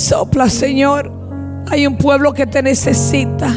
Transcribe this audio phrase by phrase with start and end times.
[0.00, 1.12] Sopla, Señor.
[1.70, 3.54] Hay un pueblo que te necesita.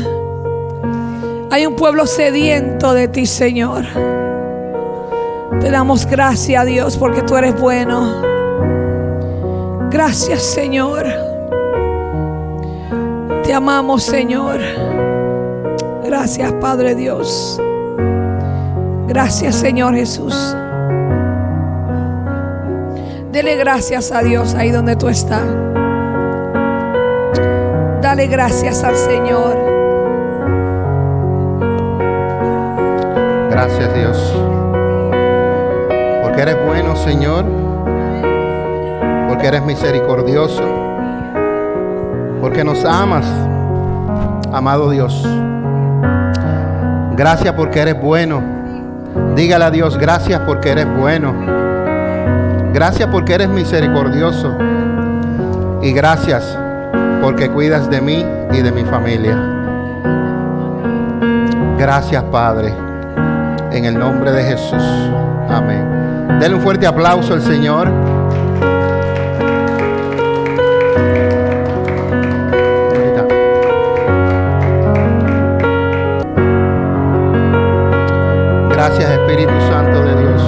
[1.49, 3.85] Hay un pueblo sediento de ti, Señor.
[5.61, 8.21] Te damos gracias, Dios, porque tú eres bueno.
[9.89, 11.05] Gracias, Señor.
[13.43, 14.59] Te amamos, Señor.
[16.03, 17.59] Gracias, Padre Dios.
[19.07, 20.35] Gracias, Señor Jesús.
[23.31, 25.62] Dele gracias a Dios ahí donde tú estás.
[28.15, 29.57] Gracias al Señor.
[33.49, 34.33] Gracias Dios.
[36.21, 37.43] Porque eres bueno, Señor.
[39.27, 40.61] Porque eres misericordioso.
[42.39, 43.25] Porque nos amas,
[44.51, 45.27] amado Dios.
[47.17, 48.43] Gracias porque eres bueno.
[49.35, 51.33] Dígale a Dios, gracias porque eres bueno.
[52.73, 54.55] Gracias porque eres misericordioso.
[55.81, 56.59] Y gracias
[57.23, 59.33] porque cuidas de mí y de mi familia.
[61.77, 62.73] Gracias, Padre.
[63.71, 64.83] En el nombre de Jesús.
[65.49, 66.37] Amén.
[66.41, 67.89] Denle un fuerte aplauso al Señor.
[78.69, 80.43] Gracias Espíritu Santo de Dios.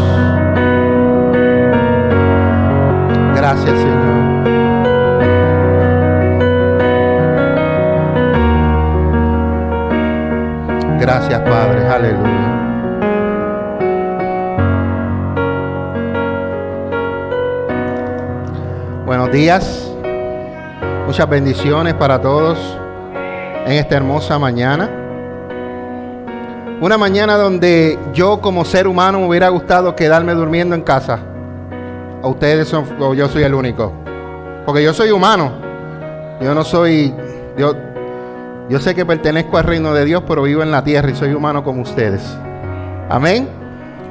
[3.33, 4.04] Gracias Señor.
[11.27, 11.87] Gracias Padre.
[11.87, 12.61] Aleluya.
[19.07, 19.91] Buenos días.
[21.07, 22.59] Muchas bendiciones para todos
[23.65, 24.87] en esta hermosa mañana.
[26.79, 31.17] Una mañana donde yo como ser humano me hubiera gustado quedarme durmiendo en casa.
[32.21, 33.91] ¿O ustedes son, o yo soy el único?
[34.63, 35.53] Porque yo soy humano.
[36.39, 37.15] Yo no soy,
[37.57, 37.73] yo,
[38.69, 41.33] yo sé que pertenezco al reino de Dios, pero vivo en la tierra y soy
[41.33, 42.21] humano como ustedes.
[43.09, 43.47] Amén.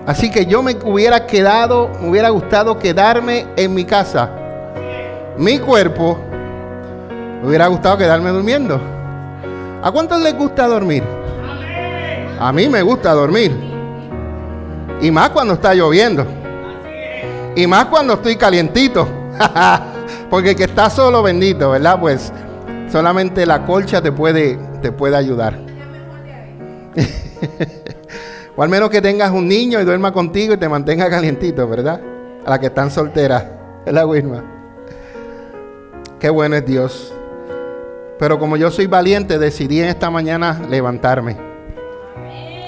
[0.07, 4.31] Así que yo me hubiera quedado, me hubiera gustado quedarme en mi casa.
[5.37, 6.19] Mi cuerpo,
[7.43, 8.81] me hubiera gustado quedarme durmiendo.
[9.83, 11.03] ¿A cuántos les gusta dormir?
[12.39, 13.53] A mí me gusta dormir.
[15.01, 16.25] Y más cuando está lloviendo.
[17.57, 19.09] Y más cuando estoy calientito.
[20.31, 21.99] Porque el que está solo, bendito, ¿verdad?
[21.99, 22.33] Pues
[22.95, 25.59] solamente la colcha te puede, te puede ayudar.
[28.57, 32.01] o al menos que tengas un niño y duerma contigo y te mantenga calientito, ¿verdad?
[32.47, 33.47] A la que están solteras.
[33.85, 34.45] Es la Wilma.
[36.21, 37.13] Qué bueno es Dios.
[38.17, 41.37] Pero como yo soy valiente, decidí en esta mañana levantarme.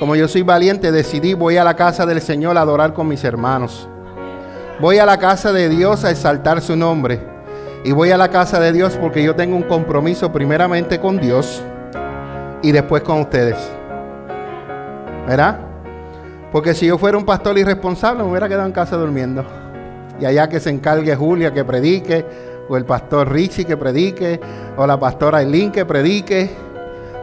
[0.00, 3.22] Como yo soy valiente, decidí voy a la casa del Señor a adorar con mis
[3.22, 3.88] hermanos.
[4.80, 7.35] Voy a la casa de Dios a exaltar su nombre.
[7.86, 11.62] Y voy a la casa de Dios porque yo tengo un compromiso primeramente con Dios
[12.60, 13.56] y después con ustedes.
[15.28, 15.60] ¿Verdad?
[16.50, 19.44] Porque si yo fuera un pastor irresponsable me hubiera quedado en casa durmiendo.
[20.18, 22.26] Y allá que se encargue Julia que predique,
[22.68, 24.40] o el pastor Richie que predique,
[24.76, 26.50] o la pastora Eileen que predique,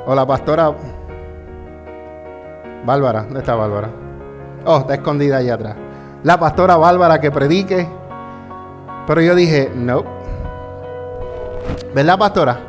[0.06, 0.73] o la pastora
[2.85, 3.90] Bárbara, ¿dónde está Bárbara?
[4.63, 5.75] Oh, está escondida allá atrás.
[6.23, 7.85] La pastora Bárbara que predique.
[9.06, 10.22] Pero yo dije, no.
[11.94, 12.59] ¿Verdad, pastora?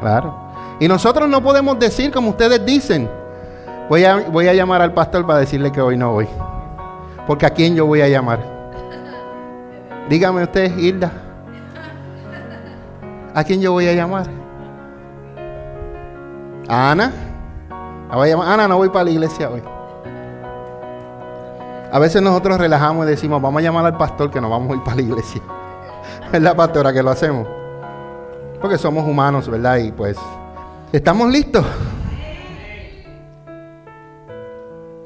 [0.00, 0.34] Claro.
[0.80, 3.08] Y nosotros no podemos decir como ustedes dicen.
[3.88, 6.28] Voy a, voy a llamar al pastor para decirle que hoy no voy.
[7.26, 8.40] Porque a quién yo voy a llamar.
[10.08, 11.10] Dígame usted, Hilda.
[13.34, 14.26] ¿A quién yo voy a llamar?
[16.68, 17.12] ¿A Ana?
[18.10, 18.48] La voy a llamar.
[18.52, 19.62] Ana, no voy para la iglesia hoy.
[21.90, 24.74] A veces nosotros relajamos y decimos, vamos a llamar al pastor que nos vamos a
[24.76, 25.40] ir para la iglesia.
[26.32, 27.48] La pastora que lo hacemos.
[28.60, 29.78] Porque somos humanos, ¿verdad?
[29.78, 30.16] Y pues,
[30.92, 31.64] ¿estamos listos?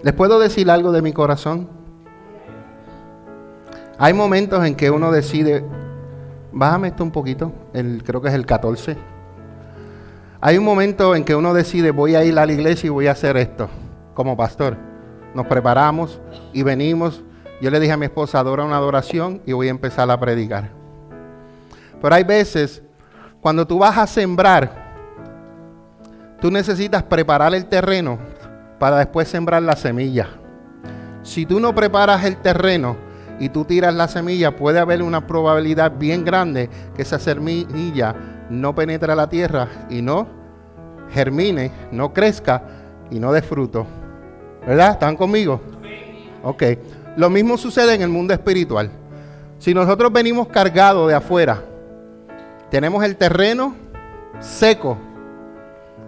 [0.02, 1.68] ¿Les puedo decir algo de mi corazón?
[3.98, 5.64] Hay momentos en que uno decide,
[6.50, 8.96] bájame esto un poquito, el, creo que es el 14.
[10.40, 13.06] Hay un momento en que uno decide, voy a ir a la iglesia y voy
[13.06, 13.68] a hacer esto,
[14.14, 14.76] como pastor.
[15.34, 16.20] Nos preparamos
[16.52, 17.22] y venimos.
[17.60, 20.81] Yo le dije a mi esposa, adora una adoración y voy a empezar a predicar.
[22.02, 22.82] Pero hay veces,
[23.40, 24.92] cuando tú vas a sembrar,
[26.40, 28.18] tú necesitas preparar el terreno
[28.80, 30.28] para después sembrar la semilla.
[31.22, 32.96] Si tú no preparas el terreno
[33.38, 38.16] y tú tiras la semilla, puede haber una probabilidad bien grande que esa semilla
[38.50, 40.26] no penetre a la tierra y no
[41.12, 42.64] germine, no crezca
[43.12, 43.86] y no dé fruto.
[44.66, 44.92] ¿Verdad?
[44.92, 45.60] ¿Están conmigo?
[46.42, 46.62] Ok.
[47.16, 48.90] Lo mismo sucede en el mundo espiritual.
[49.58, 51.62] Si nosotros venimos cargados de afuera,
[52.72, 53.74] tenemos el terreno
[54.40, 54.96] seco.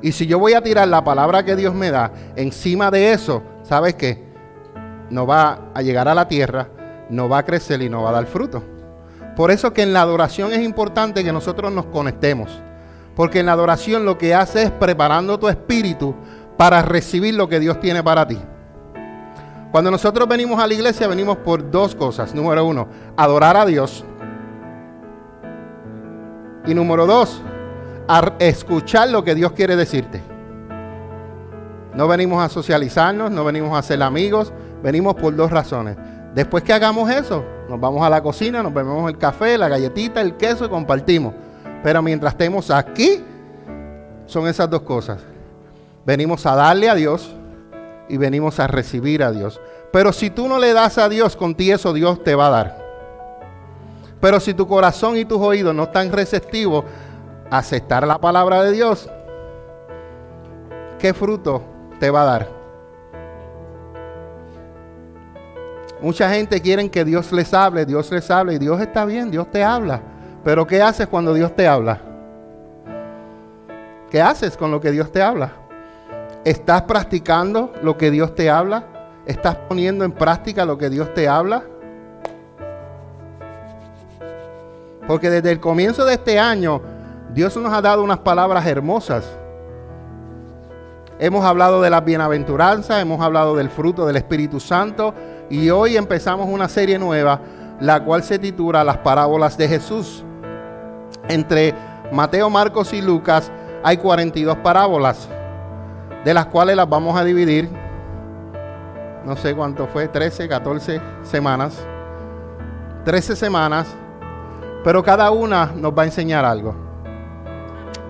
[0.00, 3.42] Y si yo voy a tirar la palabra que Dios me da encima de eso,
[3.64, 4.24] ¿sabes qué?
[5.10, 6.68] No va a llegar a la tierra,
[7.10, 8.62] no va a crecer y no va a dar fruto.
[9.36, 12.62] Por eso que en la adoración es importante que nosotros nos conectemos.
[13.14, 16.14] Porque en la adoración lo que hace es preparando tu espíritu
[16.56, 18.38] para recibir lo que Dios tiene para ti.
[19.70, 22.34] Cuando nosotros venimos a la iglesia venimos por dos cosas.
[22.34, 22.88] Número uno,
[23.18, 24.02] adorar a Dios.
[26.66, 27.42] Y número dos,
[28.38, 30.22] escuchar lo que Dios quiere decirte.
[31.94, 34.52] No venimos a socializarnos, no venimos a ser amigos,
[34.82, 35.96] venimos por dos razones.
[36.34, 40.20] Después que hagamos eso, nos vamos a la cocina, nos bebemos el café, la galletita,
[40.20, 41.34] el queso y compartimos.
[41.82, 43.22] Pero mientras estemos aquí,
[44.26, 45.20] son esas dos cosas.
[46.04, 47.34] Venimos a darle a Dios
[48.08, 49.60] y venimos a recibir a Dios.
[49.92, 52.50] Pero si tú no le das a Dios, con ti eso Dios te va a
[52.50, 52.83] dar.
[54.24, 56.82] Pero si tu corazón y tus oídos no están receptivos
[57.50, 59.06] a aceptar la palabra de Dios,
[60.98, 61.62] ¿qué fruto
[62.00, 62.48] te va a dar?
[66.00, 69.50] Mucha gente quiere que Dios les hable, Dios les hable y Dios está bien, Dios
[69.50, 70.00] te habla.
[70.42, 72.00] Pero ¿qué haces cuando Dios te habla?
[74.10, 75.52] ¿Qué haces con lo que Dios te habla?
[76.46, 78.86] ¿Estás practicando lo que Dios te habla?
[79.26, 81.64] ¿Estás poniendo en práctica lo que Dios te habla?
[85.06, 86.80] Porque desde el comienzo de este año,
[87.32, 89.24] Dios nos ha dado unas palabras hermosas.
[91.18, 95.14] Hemos hablado de las bienaventuranzas, hemos hablado del fruto del Espíritu Santo
[95.48, 97.40] y hoy empezamos una serie nueva,
[97.80, 100.24] la cual se titula Las parábolas de Jesús.
[101.28, 101.74] Entre
[102.12, 103.50] Mateo, Marcos y Lucas
[103.82, 105.28] hay 42 parábolas,
[106.24, 107.68] de las cuales las vamos a dividir,
[109.24, 111.78] no sé cuánto fue, 13, 14 semanas.
[113.04, 113.86] 13 semanas,
[114.84, 116.76] pero cada una nos va a enseñar algo.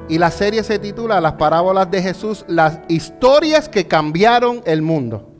[0.08, 5.30] Y la serie se titula Las parábolas de Jesús, las historias que cambiaron el mundo.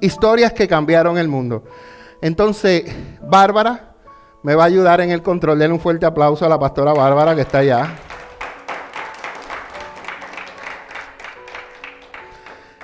[0.00, 1.64] Historias que cambiaron el mundo.
[2.20, 2.84] Entonces,
[3.22, 3.94] Bárbara,
[4.42, 5.58] me va a ayudar en el control.
[5.58, 7.94] Denle un fuerte aplauso a la pastora Bárbara que está allá.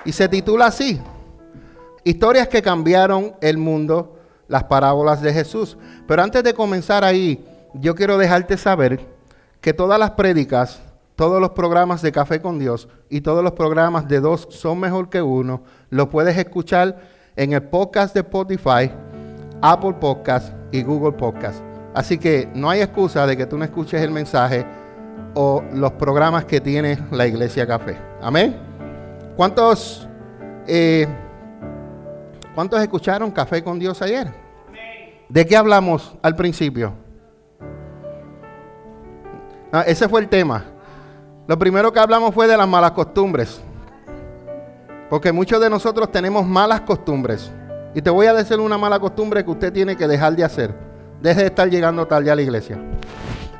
[0.05, 1.00] Y se titula así,
[2.05, 4.15] Historias que cambiaron el mundo,
[4.48, 5.76] las parábolas de Jesús.
[6.06, 7.44] Pero antes de comenzar ahí,
[7.75, 9.00] yo quiero dejarte saber
[9.60, 10.81] que todas las prédicas,
[11.14, 15.08] todos los programas de Café con Dios y todos los programas de dos son mejor
[15.08, 17.00] que uno, lo puedes escuchar
[17.37, 18.90] en el podcast de Spotify,
[19.62, 21.62] Apple Podcast y Google Podcast.
[21.94, 24.66] Así que no hay excusa de que tú no escuches el mensaje
[25.34, 27.96] o los programas que tiene la Iglesia Café.
[28.20, 28.56] Amén.
[29.37, 30.08] ¿Cuántos,
[30.66, 31.06] eh,
[32.56, 34.32] ¿cuántos escucharon Café con Dios ayer?
[35.29, 36.94] ¿De qué hablamos al principio?
[39.73, 40.64] Ah, ese fue el tema.
[41.47, 43.61] Lo primero que hablamos fue de las malas costumbres.
[45.11, 47.53] Porque muchos de nosotros tenemos malas costumbres.
[47.94, 50.75] Y te voy a decir una mala costumbre que usted tiene que dejar de hacer.
[51.20, 52.79] Deje de estar llegando tarde a la iglesia.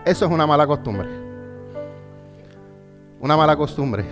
[0.05, 1.09] Eso es una mala costumbre.
[3.21, 4.05] Una mala costumbre.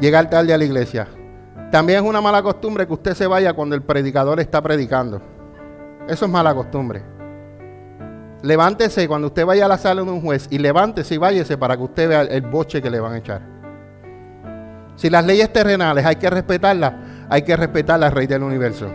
[0.00, 1.06] Llegar tarde a la iglesia.
[1.70, 5.20] También es una mala costumbre que usted se vaya cuando el predicador está predicando.
[6.08, 7.02] Eso es mala costumbre.
[8.42, 11.76] Levántese cuando usted vaya a la sala de un juez y levántese y váyase para
[11.76, 13.42] que usted vea el boche que le van a echar.
[14.96, 16.92] Si las leyes terrenales hay que respetarlas,
[17.28, 18.86] hay que respetar al Rey del Universo.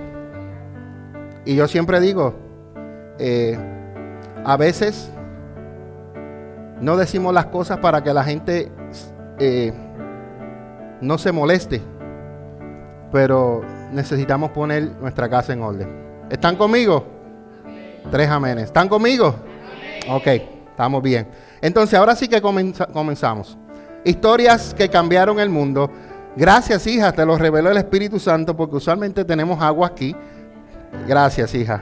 [1.45, 2.35] Y yo siempre digo,
[3.17, 3.57] eh,
[4.45, 5.11] a veces
[6.79, 8.71] no decimos las cosas para que la gente
[9.39, 9.73] eh,
[11.01, 11.81] no se moleste,
[13.11, 13.61] pero
[13.91, 15.89] necesitamos poner nuestra casa en orden.
[16.29, 17.05] ¿Están conmigo?
[18.11, 18.65] Tres amenes.
[18.65, 19.35] ¿Están conmigo?
[20.09, 21.27] Ok, estamos bien.
[21.61, 23.57] Entonces, ahora sí que comenzamos.
[24.05, 25.91] Historias que cambiaron el mundo.
[26.35, 30.15] Gracias, hija, te lo reveló el Espíritu Santo, porque usualmente tenemos agua aquí
[31.07, 31.81] Gracias, hija.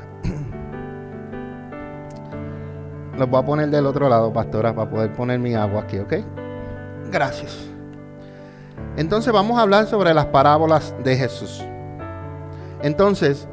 [3.17, 6.13] Los voy a poner del otro lado, pastora, para poder poner mi agua aquí, ¿ok?
[7.11, 7.76] Gracias.
[8.97, 11.63] Entonces vamos a hablar sobre las parábolas de Jesús.
[12.81, 13.47] Entonces,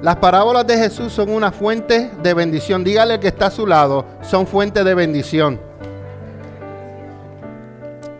[0.00, 2.82] las parábolas de Jesús son una fuente de bendición.
[2.82, 5.60] Dígale que está a su lado, son fuente de bendición.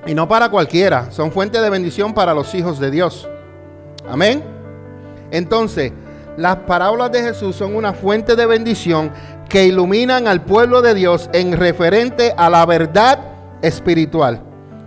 [0.07, 3.29] Y no para cualquiera, son fuente de bendición para los hijos de Dios.
[4.09, 4.43] Amén.
[5.31, 5.93] Entonces,
[6.37, 9.11] las parábolas de Jesús son una fuente de bendición
[9.49, 13.19] que iluminan al pueblo de Dios en referente a la verdad
[13.63, 14.41] espiritual.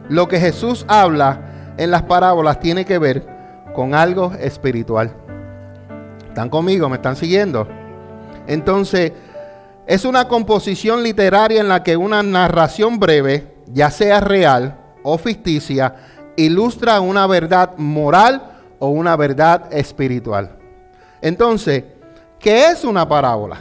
[0.09, 1.44] Lo que Jesús habla
[1.77, 3.27] en las parábolas tiene que ver
[3.73, 5.13] con algo espiritual.
[6.27, 6.89] ¿Están conmigo?
[6.89, 7.67] ¿Me están siguiendo?
[8.47, 9.11] Entonces,
[9.87, 15.95] es una composición literaria en la que una narración breve, ya sea real o ficticia,
[16.35, 20.57] ilustra una verdad moral o una verdad espiritual.
[21.21, 21.83] Entonces,
[22.39, 23.57] ¿qué es una parábola?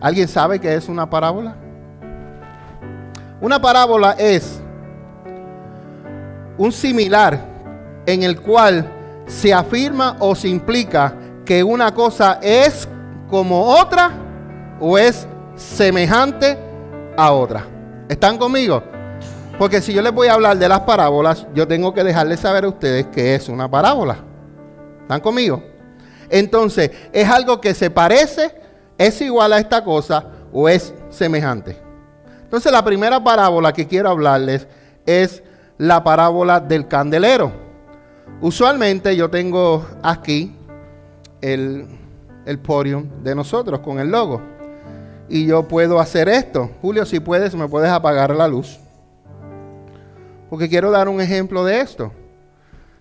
[0.00, 1.56] ¿Alguien sabe qué es una parábola?
[3.40, 4.61] Una parábola es
[6.62, 7.40] un similar
[8.06, 8.88] en el cual
[9.26, 11.12] se afirma o se implica
[11.44, 12.88] que una cosa es
[13.28, 14.12] como otra
[14.78, 15.26] o es
[15.56, 16.56] semejante
[17.16, 17.66] a otra.
[18.08, 18.80] ¿Están conmigo?
[19.58, 22.64] Porque si yo les voy a hablar de las parábolas, yo tengo que dejarles saber
[22.64, 24.18] a ustedes que es una parábola.
[25.00, 25.64] ¿Están conmigo?
[26.30, 28.54] Entonces, ¿es algo que se parece,
[28.98, 31.76] es igual a esta cosa o es semejante?
[32.44, 34.68] Entonces, la primera parábola que quiero hablarles
[35.04, 35.42] es
[35.82, 37.50] la parábola del candelero.
[38.40, 40.54] Usualmente yo tengo aquí
[41.40, 41.88] el,
[42.46, 44.40] el podium de nosotros con el logo.
[45.28, 46.70] Y yo puedo hacer esto.
[46.80, 48.78] Julio, si puedes, me puedes apagar la luz.
[50.48, 52.12] Porque quiero dar un ejemplo de esto.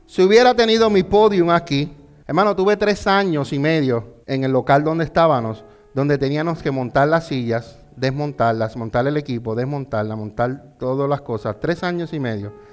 [0.08, 1.96] Si hubiera tenido mi podium aquí,
[2.26, 7.08] hermano, tuve tres años y medio en el local donde estábamos, donde teníamos que montar
[7.08, 11.60] las sillas, desmontarlas, montar el equipo, desmontarla, montar todas las cosas.
[11.60, 12.71] Tres años y medio.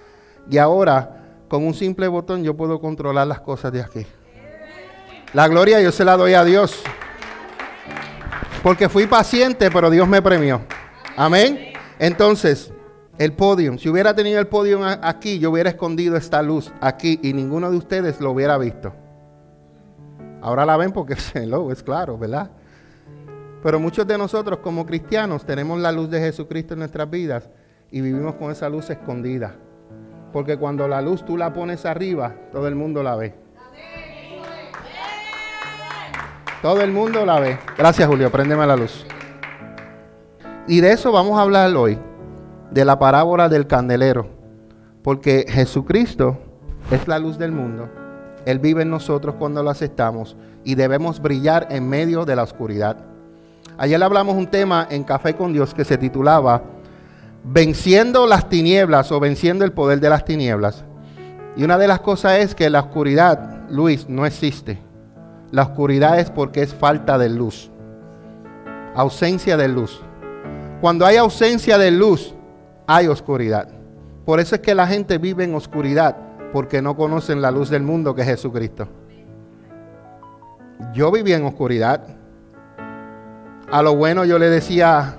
[0.50, 4.07] Y ahora, con un simple botón, yo puedo controlar las cosas de aquí.
[5.35, 6.83] La gloria yo se la doy a Dios.
[8.62, 10.62] Porque fui paciente, pero Dios me premió.
[11.17, 11.73] Amén.
[11.99, 12.73] Entonces,
[13.19, 13.76] el podio.
[13.78, 17.76] Si hubiera tenido el podio aquí, yo hubiera escondido esta luz aquí y ninguno de
[17.76, 18.93] ustedes lo hubiera visto.
[20.40, 22.50] Ahora la ven porque es claro, ¿verdad?
[23.62, 27.50] Pero muchos de nosotros como cristianos tenemos la luz de Jesucristo en nuestras vidas
[27.90, 29.57] y vivimos con esa luz escondida.
[30.32, 33.35] Porque cuando la luz tú la pones arriba, todo el mundo la ve.
[36.61, 37.58] Todo el mundo la ve.
[37.76, 39.06] Gracias Julio, préndeme la luz.
[40.66, 41.99] Y de eso vamos a hablar hoy
[42.70, 44.26] de la parábola del candelero,
[45.02, 46.37] porque Jesucristo
[46.90, 47.88] es la luz del mundo.
[48.44, 52.97] Él vive en nosotros cuando lo aceptamos y debemos brillar en medio de la oscuridad.
[53.78, 56.62] Ayer hablamos un tema en Café con Dios que se titulaba
[57.50, 60.85] Venciendo las tinieblas o venciendo el poder de las tinieblas.
[61.57, 64.78] Y una de las cosas es que la oscuridad, Luis, no existe.
[65.50, 67.71] La oscuridad es porque es falta de luz.
[68.95, 70.02] Ausencia de luz.
[70.83, 72.35] Cuando hay ausencia de luz,
[72.87, 73.71] hay oscuridad.
[74.26, 76.19] Por eso es que la gente vive en oscuridad,
[76.52, 78.88] porque no conocen la luz del mundo que es Jesucristo.
[80.93, 82.02] Yo vivía en oscuridad.
[83.73, 85.17] A lo bueno yo le decía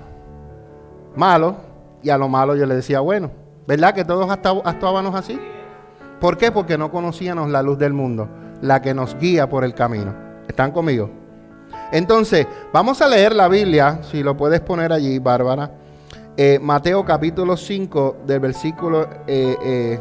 [1.16, 1.69] malo
[2.02, 3.30] y a lo malo yo le decía bueno.
[3.66, 5.38] ¿Verdad que todos actuábamos así?
[6.20, 6.50] ¿Por qué?
[6.52, 8.28] Porque no conocíamos la luz del mundo,
[8.60, 10.14] la que nos guía por el camino.
[10.48, 11.10] ¿Están conmigo?
[11.92, 15.70] Entonces, vamos a leer la Biblia, si lo puedes poner allí, Bárbara.
[16.36, 20.00] Eh, Mateo capítulo 5, del versículo 14 eh,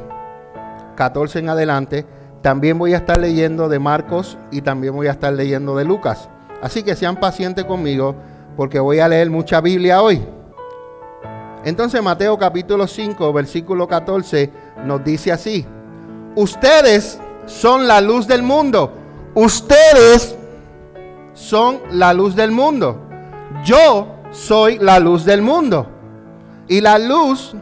[0.97, 2.05] eh, en adelante.
[2.41, 6.29] También voy a estar leyendo de Marcos y también voy a estar leyendo de Lucas.
[6.61, 8.15] Así que sean pacientes conmigo
[8.55, 10.21] porque voy a leer mucha Biblia hoy.
[11.65, 14.49] Entonces Mateo capítulo 5, versículo 14
[14.85, 15.65] nos dice así.
[16.35, 18.93] Ustedes son la luz del mundo.
[19.33, 20.37] Ustedes
[21.33, 23.01] son la luz del mundo.
[23.65, 25.87] Yo soy la luz del mundo.
[26.67, 27.55] Y la luz,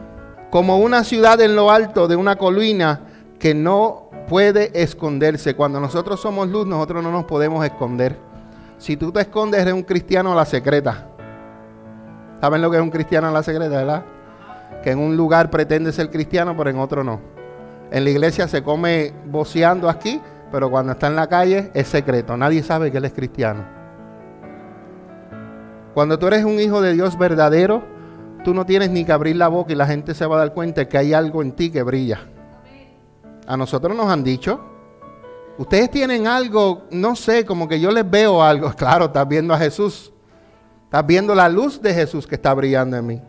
[0.50, 3.00] como una ciudad en lo alto de una colina
[3.38, 5.54] que no puede esconderse.
[5.54, 8.18] Cuando nosotros somos luz, nosotros no nos podemos esconder.
[8.78, 11.08] Si tú te escondes, eres un cristiano a la secreta.
[12.40, 14.04] ¿Saben lo que es un cristiano a la secreta, verdad?
[14.82, 17.20] Que en un lugar pretende ser cristiano, pero en otro no.
[17.90, 20.20] En la iglesia se come voceando aquí,
[20.52, 22.36] pero cuando está en la calle es secreto.
[22.36, 23.64] Nadie sabe que él es cristiano.
[25.94, 27.82] Cuando tú eres un hijo de Dios verdadero,
[28.44, 30.54] tú no tienes ni que abrir la boca y la gente se va a dar
[30.54, 32.20] cuenta que hay algo en ti que brilla.
[33.46, 34.60] A nosotros nos han dicho,
[35.56, 38.72] ustedes tienen algo, no sé, como que yo les veo algo.
[38.76, 40.12] Claro, estás viendo a Jesús.
[40.88, 43.20] Estás viendo la luz de Jesús que está brillando en mí.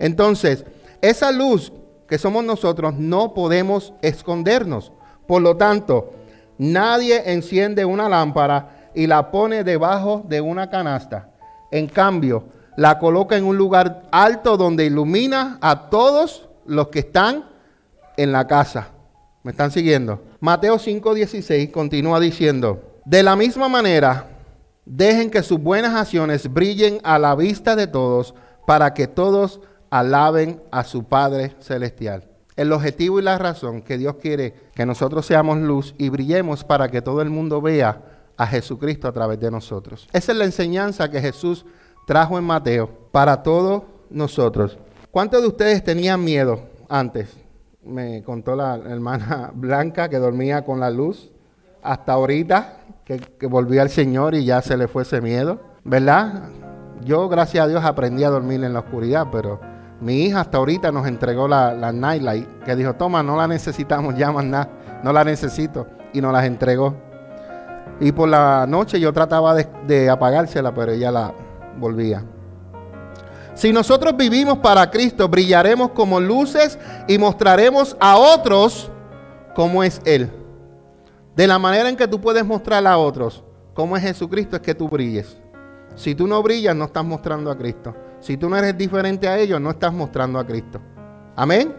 [0.00, 0.64] Entonces,
[1.00, 1.72] esa luz
[2.08, 4.90] que somos nosotros no podemos escondernos.
[5.28, 6.12] Por lo tanto,
[6.58, 11.28] nadie enciende una lámpara y la pone debajo de una canasta.
[11.70, 17.44] En cambio, la coloca en un lugar alto donde ilumina a todos los que están
[18.16, 18.88] en la casa.
[19.44, 20.20] ¿Me están siguiendo?
[20.40, 24.26] Mateo 5:16 continúa diciendo, de la misma manera,
[24.88, 28.34] dejen que sus buenas acciones brillen a la vista de todos
[28.66, 32.24] para que todos alaben a su Padre Celestial.
[32.56, 36.88] El objetivo y la razón que Dios quiere que nosotros seamos luz y brillemos para
[36.88, 38.02] que todo el mundo vea
[38.36, 40.08] a Jesucristo a través de nosotros.
[40.12, 41.64] Esa es la enseñanza que Jesús
[42.06, 44.78] trajo en Mateo para todos nosotros.
[45.10, 47.36] ¿Cuántos de ustedes tenían miedo antes?
[47.84, 51.30] Me contó la hermana Blanca que dormía con la luz
[51.82, 56.50] hasta ahorita que, que volvió al Señor y ya se le fue ese miedo, ¿verdad?
[57.02, 59.58] Yo, gracias a Dios, aprendí a dormir en la oscuridad, pero
[59.98, 64.14] mi hija hasta ahorita nos entregó la, la Nightlight, que dijo, toma, no la necesitamos
[64.14, 64.68] ya nada,
[65.02, 66.94] no la necesito, y nos las entregó.
[67.98, 71.32] Y por la noche yo trataba de, de apagársela, pero ella la
[71.78, 72.22] volvía.
[73.54, 78.90] Si nosotros vivimos para Cristo, brillaremos como luces y mostraremos a otros
[79.54, 80.30] cómo es Él.
[81.38, 84.74] De la manera en que tú puedes mostrar a otros cómo es Jesucristo es que
[84.74, 85.38] tú brilles.
[85.94, 87.94] Si tú no brillas, no estás mostrando a Cristo.
[88.18, 90.80] Si tú no eres diferente a ellos, no estás mostrando a Cristo.
[91.36, 91.72] Amén.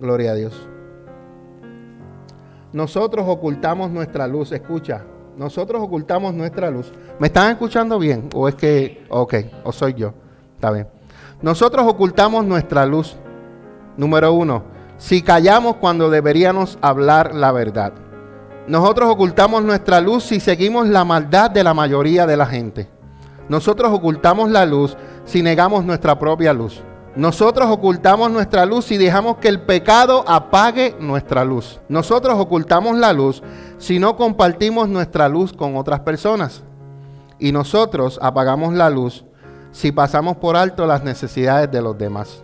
[0.00, 0.68] Gloria a Dios.
[2.72, 4.50] Nosotros ocultamos nuestra luz.
[4.50, 5.04] Escucha,
[5.36, 6.90] nosotros ocultamos nuestra luz.
[7.20, 8.30] ¿Me están escuchando bien?
[8.34, 10.12] ¿O es que, ok, o soy yo?
[10.56, 10.88] Está bien.
[11.40, 13.16] Nosotros ocultamos nuestra luz.
[13.96, 14.64] Número uno,
[14.98, 17.92] si callamos cuando deberíamos hablar la verdad.
[18.66, 22.88] Nosotros ocultamos nuestra luz si seguimos la maldad de la mayoría de la gente.
[23.48, 26.82] Nosotros ocultamos la luz si negamos nuestra propia luz.
[27.16, 31.80] Nosotros ocultamos nuestra luz si dejamos que el pecado apague nuestra luz.
[31.88, 33.42] Nosotros ocultamos la luz
[33.78, 36.62] si no compartimos nuestra luz con otras personas.
[37.40, 39.24] Y nosotros apagamos la luz
[39.72, 42.42] si pasamos por alto las necesidades de los demás.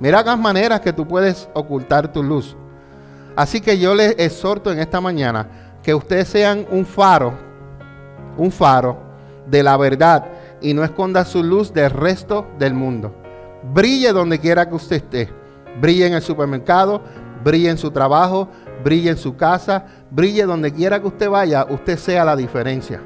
[0.00, 2.56] Mira las maneras que tú puedes ocultar tu luz.
[3.36, 7.34] Así que yo les exhorto en esta mañana que ustedes sean un faro,
[8.36, 8.98] un faro
[9.46, 10.24] de la verdad
[10.60, 13.14] y no esconda su luz del resto del mundo.
[13.72, 15.28] Brille donde quiera que usted esté.
[15.80, 17.02] Brille en el supermercado,
[17.42, 18.48] brille en su trabajo,
[18.82, 23.02] brille en su casa, brille donde quiera que usted vaya, usted sea la diferencia.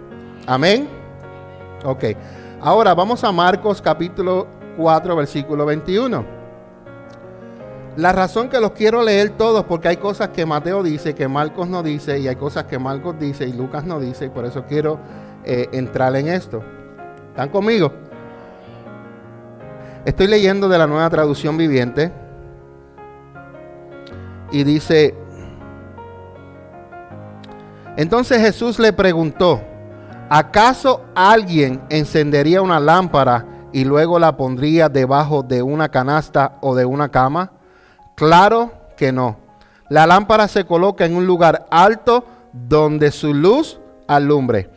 [0.47, 0.89] Amén.
[1.85, 2.05] Ok.
[2.61, 6.38] Ahora vamos a Marcos capítulo 4, versículo 21.
[7.99, 11.67] La razón que los quiero leer todos, porque hay cosas que Mateo dice, que Marcos
[11.67, 14.65] no dice, y hay cosas que Marcos dice y Lucas no dice, y por eso
[14.69, 15.01] quiero
[15.43, 16.63] eh, entrar en esto.
[17.31, 17.91] ¿Están conmigo?
[20.05, 22.13] Estoy leyendo de la nueva traducción viviente.
[24.53, 25.17] Y dice,
[27.97, 29.61] entonces Jesús le preguntó,
[30.31, 36.85] ¿acaso alguien encendería una lámpara y luego la pondría debajo de una canasta o de
[36.85, 37.58] una cama?
[38.19, 39.37] Claro que no.
[39.89, 43.79] La lámpara se coloca en un lugar alto donde su luz
[44.09, 44.69] alumbre.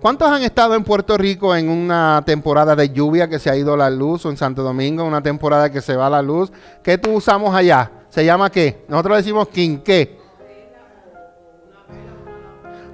[0.00, 3.76] ¿Cuántos han estado en Puerto Rico en una temporada de lluvia que se ha ido
[3.76, 6.50] la luz o en Santo Domingo una temporada que se va la luz?
[6.82, 7.90] ¿Qué tú usamos allá?
[8.08, 8.86] ¿Se llama qué?
[8.88, 10.18] Nosotros decimos quinqué.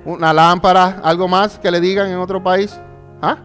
[0.04, 2.76] Una lámpara, algo más que le digan en otro país.
[3.20, 3.38] ¿Ah?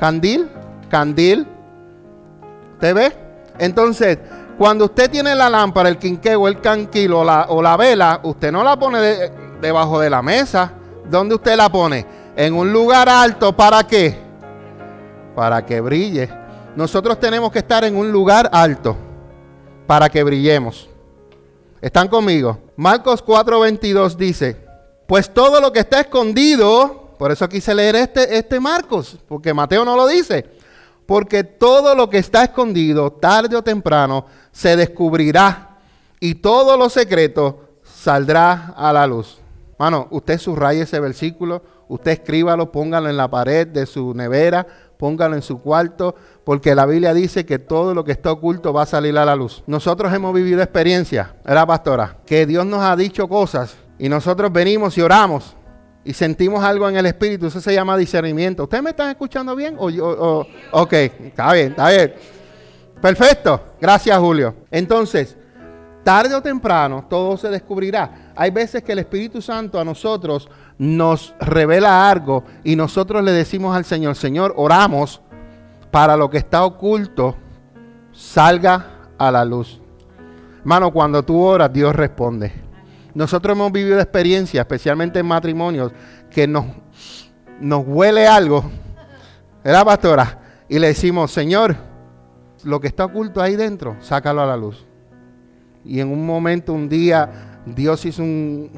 [0.00, 0.50] ¿Candil?
[0.88, 1.46] ¿Candil?
[2.80, 3.12] ¿Te ve?
[3.60, 4.18] Entonces,
[4.62, 8.52] cuando usted tiene la lámpara, el quinqueo, el canquilo o la, o la vela, usted
[8.52, 9.00] no la pone
[9.60, 10.72] debajo de la mesa.
[11.10, 12.06] ¿Dónde usted la pone?
[12.36, 13.56] En un lugar alto.
[13.56, 14.16] ¿Para qué?
[15.34, 16.30] Para que brille.
[16.76, 18.96] Nosotros tenemos que estar en un lugar alto
[19.88, 20.88] para que brillemos.
[21.80, 22.60] ¿Están conmigo?
[22.76, 24.64] Marcos 4:22 dice,
[25.08, 29.84] pues todo lo que está escondido, por eso quise leer este, este Marcos, porque Mateo
[29.84, 30.48] no lo dice,
[31.12, 35.76] porque todo lo que está escondido, tarde o temprano, se descubrirá
[36.18, 39.38] y todo lo secreto saldrá a la luz.
[39.78, 45.34] Mano, usted subraye ese versículo, usted escríbalo, póngalo en la pared de su nevera, póngalo
[45.34, 48.86] en su cuarto, porque la Biblia dice que todo lo que está oculto va a
[48.86, 49.62] salir a la luz.
[49.66, 52.16] Nosotros hemos vivido experiencias, ¿verdad, pastora?
[52.24, 55.56] Que Dios nos ha dicho cosas y nosotros venimos y oramos
[56.04, 57.46] y sentimos algo en el espíritu.
[57.46, 58.64] Eso se llama discernimiento.
[58.64, 59.76] ¿Ustedes me están escuchando bien?
[59.78, 62.14] O, o, ok, está bien, está bien.
[63.00, 63.60] Perfecto.
[63.80, 64.54] Gracias, Julio.
[64.70, 65.36] Entonces,
[66.04, 68.32] tarde o temprano todo se descubrirá.
[68.34, 73.76] Hay veces que el Espíritu Santo a nosotros nos revela algo y nosotros le decimos
[73.76, 75.20] al Señor, Señor, oramos
[75.90, 77.36] para lo que está oculto
[78.12, 78.86] salga
[79.18, 79.80] a la luz.
[80.60, 82.52] Hermano, cuando tú oras, Dios responde.
[83.14, 85.92] Nosotros hemos vivido experiencias, especialmente en matrimonios,
[86.30, 86.66] que nos,
[87.60, 88.64] nos huele algo,
[89.62, 90.38] ¿verdad, pastora?
[90.68, 91.76] Y le decimos, Señor,
[92.64, 94.86] lo que está oculto ahí dentro, sácalo a la luz.
[95.84, 98.70] Y en un momento, un día, Dios hizo un,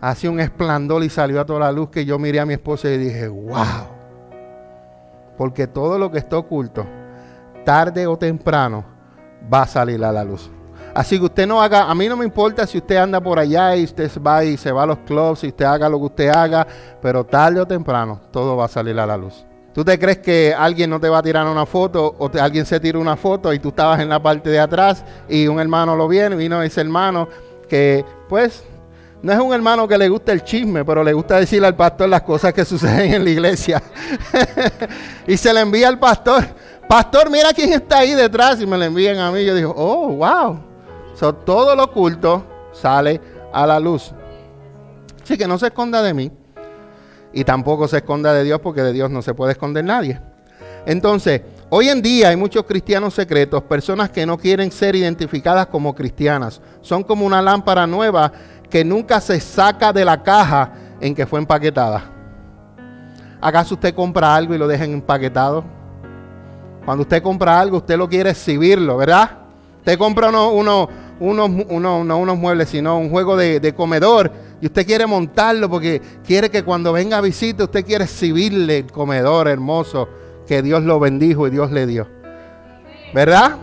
[0.00, 2.90] hacía un esplendor y salió a toda la luz que yo miré a mi esposa
[2.90, 3.88] y dije, wow.
[5.38, 6.86] Porque todo lo que está oculto,
[7.64, 8.84] tarde o temprano,
[9.52, 10.50] va a salir a la luz.
[10.94, 13.76] Así que usted no haga, a mí no me importa si usted anda por allá
[13.76, 16.28] y usted va y se va a los clubs y usted haga lo que usted
[16.28, 16.66] haga,
[17.00, 19.44] pero tarde o temprano todo va a salir a la luz.
[19.72, 22.80] ¿Tú te crees que alguien no te va a tirar una foto o alguien se
[22.80, 26.08] tira una foto y tú estabas en la parte de atrás y un hermano lo
[26.08, 27.28] viene, vino ese hermano
[27.68, 28.64] que pues
[29.22, 32.08] no es un hermano que le gusta el chisme, pero le gusta decirle al pastor
[32.08, 33.82] las cosas que suceden en la iglesia.
[35.26, 36.44] y se le envía al pastor,
[36.88, 39.44] pastor, mira quién está ahí detrás y me lo envían a mí.
[39.44, 40.69] Yo digo, oh, wow.
[41.20, 43.20] Todo lo oculto sale
[43.52, 44.12] a la luz.
[45.22, 46.32] Así que no se esconda de mí.
[47.32, 50.20] Y tampoco se esconda de Dios porque de Dios no se puede esconder nadie.
[50.86, 55.94] Entonces, hoy en día hay muchos cristianos secretos, personas que no quieren ser identificadas como
[55.94, 56.60] cristianas.
[56.80, 58.32] Son como una lámpara nueva
[58.68, 62.02] que nunca se saca de la caja en que fue empaquetada.
[63.40, 65.64] ¿Acaso usted compra algo y lo deja empaquetado?
[66.84, 69.30] Cuando usted compra algo, usted lo quiere exhibirlo, ¿verdad?
[69.78, 70.88] Usted compra uno,
[71.20, 76.62] no unos muebles, sino un juego de comedor y usted quiere montarlo porque quiere que
[76.62, 80.08] cuando venga a visita usted quiere exhibirle el comedor hermoso
[80.46, 82.06] que Dios lo bendijo y Dios le dio.
[83.14, 83.56] ¿Verdad?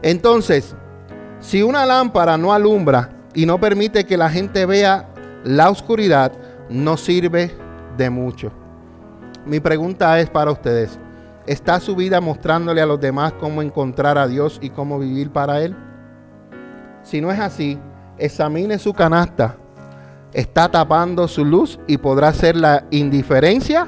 [0.00, 0.74] Entonces,
[1.40, 5.08] si una lámpara no alumbra y no permite que la gente vea
[5.44, 6.32] la oscuridad,
[6.68, 7.50] no sirve
[7.96, 8.52] de mucho.
[9.44, 10.98] Mi pregunta es para ustedes,
[11.46, 15.62] ¿está su vida mostrándole a los demás cómo encontrar a Dios y cómo vivir para
[15.62, 15.76] Él?
[17.02, 17.78] Si no es así,
[18.18, 19.56] examine su canasta.
[20.32, 23.86] Está tapando su luz y podrá ser la indiferencia,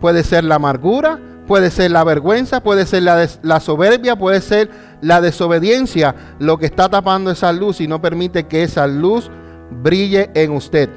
[0.00, 4.70] puede ser la amargura, puede ser la vergüenza, puede ser la, soberbia, puede ser
[5.00, 9.30] la desobediencia, lo que está tapando esa luz y no permite que esa luz
[9.70, 10.88] brille en usted.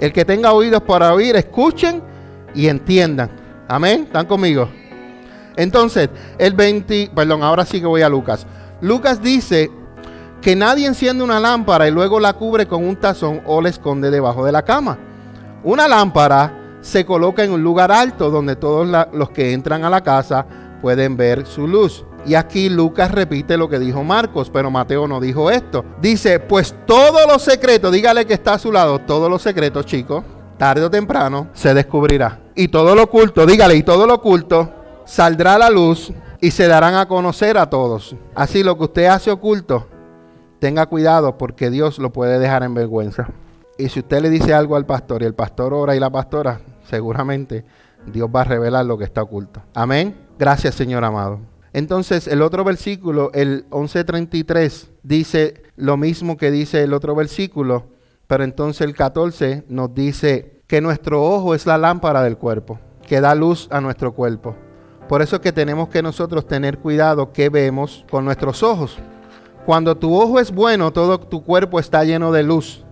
[0.00, 2.02] El que tenga oídos para oír, escuchen
[2.54, 3.30] y entiendan.
[3.68, 4.04] Amén.
[4.04, 4.68] ¿Están conmigo?
[5.56, 8.46] Entonces, el 20, perdón, ahora sí que voy a Lucas.
[8.80, 9.70] Lucas dice
[10.42, 14.10] que nadie enciende una lámpara y luego la cubre con un tazón o la esconde
[14.10, 14.98] debajo de la cama.
[15.62, 20.02] Una lámpara se coloca en un lugar alto donde todos los que entran a la
[20.02, 20.44] casa
[20.82, 22.04] pueden ver su luz.
[22.26, 25.84] Y aquí Lucas repite lo que dijo Marcos, pero Mateo no dijo esto.
[26.00, 30.24] Dice, pues todos los secretos, dígale que está a su lado, todos los secretos, chicos,
[30.58, 32.40] tarde o temprano se descubrirá.
[32.56, 34.72] Y todo lo oculto, dígale, y todo lo oculto
[35.04, 38.16] saldrá a la luz y se darán a conocer a todos.
[38.34, 39.88] Así lo que usted hace oculto,
[40.62, 43.26] tenga cuidado porque Dios lo puede dejar en vergüenza.
[43.78, 46.60] Y si usted le dice algo al pastor y el pastor ora y la pastora,
[46.88, 47.64] seguramente
[48.06, 49.60] Dios va a revelar lo que está oculto.
[49.74, 50.14] Amén.
[50.38, 51.40] Gracias Señor amado.
[51.72, 57.86] Entonces el otro versículo, el 11.33, dice lo mismo que dice el otro versículo,
[58.28, 63.20] pero entonces el 14 nos dice que nuestro ojo es la lámpara del cuerpo, que
[63.20, 64.54] da luz a nuestro cuerpo.
[65.08, 69.00] Por eso es que tenemos que nosotros tener cuidado que vemos con nuestros ojos.
[69.64, 72.84] Cuando tu ojo es bueno, todo tu cuerpo está lleno de luz.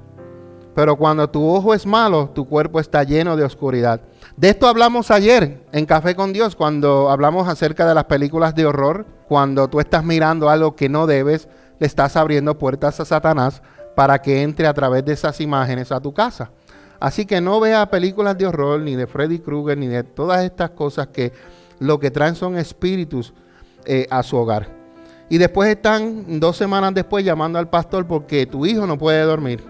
[0.74, 4.00] Pero cuando tu ojo es malo, tu cuerpo está lleno de oscuridad.
[4.36, 8.66] De esto hablamos ayer en Café con Dios, cuando hablamos acerca de las películas de
[8.66, 9.04] horror.
[9.26, 11.48] Cuando tú estás mirando algo que no debes,
[11.80, 13.62] le estás abriendo puertas a Satanás
[13.96, 16.52] para que entre a través de esas imágenes a tu casa.
[17.00, 20.70] Así que no vea películas de horror, ni de Freddy Krueger, ni de todas estas
[20.70, 21.32] cosas que
[21.80, 23.34] lo que traen son espíritus
[23.86, 24.79] eh, a su hogar.
[25.30, 29.64] Y después están dos semanas después llamando al pastor porque tu hijo no puede dormir.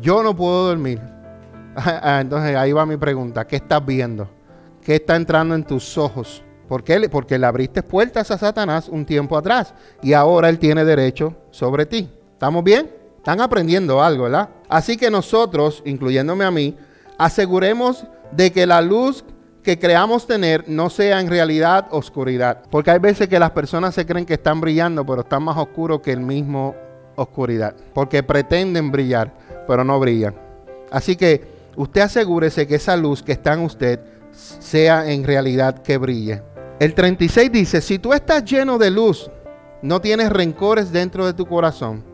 [0.00, 1.00] Yo no puedo dormir.
[1.74, 3.46] Ah, entonces ahí va mi pregunta.
[3.46, 4.28] ¿Qué estás viendo?
[4.84, 6.44] ¿Qué está entrando en tus ojos?
[6.68, 7.08] ¿Por qué?
[7.08, 11.86] Porque le abriste puertas a Satanás un tiempo atrás y ahora él tiene derecho sobre
[11.86, 12.10] ti.
[12.34, 12.90] ¿Estamos bien?
[13.16, 14.50] Están aprendiendo algo, ¿verdad?
[14.68, 16.76] Así que nosotros, incluyéndome a mí,
[17.16, 19.24] aseguremos de que la luz
[19.62, 22.62] que creamos tener no sea en realidad oscuridad.
[22.70, 26.00] Porque hay veces que las personas se creen que están brillando, pero están más oscuros
[26.00, 26.74] que el mismo
[27.16, 27.74] oscuridad.
[27.94, 29.32] Porque pretenden brillar,
[29.66, 30.34] pero no brillan.
[30.90, 31.44] Así que
[31.76, 34.00] usted asegúrese que esa luz que está en usted
[34.32, 36.42] sea en realidad que brille.
[36.80, 39.30] El 36 dice, si tú estás lleno de luz,
[39.82, 42.04] no tienes rencores dentro de tu corazón.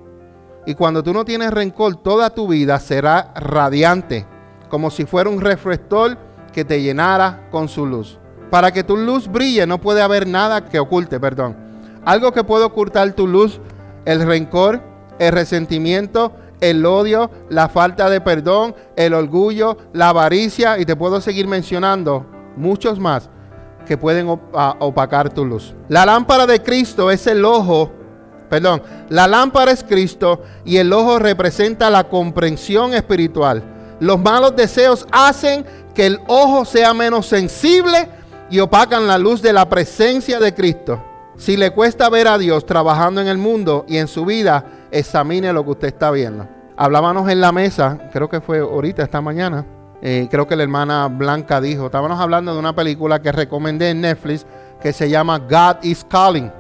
[0.67, 4.27] Y cuando tú no tienes rencor, toda tu vida será radiante,
[4.69, 6.28] como si fuera un reflector
[6.59, 8.19] que te llenara con su luz.
[8.51, 11.57] Para que tu luz brille no puede haber nada que oculte, perdón.
[12.05, 13.61] Algo que puede ocultar tu luz,
[14.05, 14.83] el rencor,
[15.21, 21.21] el resentimiento, el odio, la falta de perdón, el orgullo, la avaricia y te puedo
[21.21, 23.31] seguir mencionando muchos más
[23.87, 25.77] que pueden opacar tu luz.
[25.89, 27.93] La lámpara de Cristo es el ojo,
[28.51, 33.63] perdón, la lámpara es Cristo y el ojo representa la comprensión espiritual.
[34.01, 35.65] Los malos deseos hacen
[35.99, 38.09] que el ojo sea menos sensible
[38.51, 41.03] y opacan la luz de la presencia de Cristo.
[41.37, 45.53] Si le cuesta ver a Dios trabajando en el mundo y en su vida, examine
[45.53, 46.47] lo que usted está viendo.
[46.77, 49.67] Hablábamos en la mesa, creo que fue ahorita, esta mañana,
[50.01, 54.03] Eh, creo que la hermana Blanca dijo, estábamos hablando de una película que recomendé en
[54.03, 54.47] Netflix
[54.81, 56.53] que se llama God is Calling.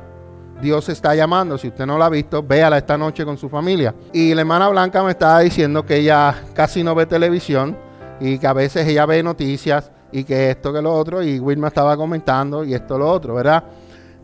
[0.61, 1.57] Dios está llamando.
[1.59, 3.94] Si usted no la ha visto, véala esta noche con su familia.
[4.12, 7.87] Y la hermana Blanca me estaba diciendo que ella casi no ve televisión
[8.20, 11.22] y que a veces ella ve noticias y que esto, que lo otro.
[11.22, 13.64] Y Wilma estaba comentando y esto, lo otro, ¿verdad?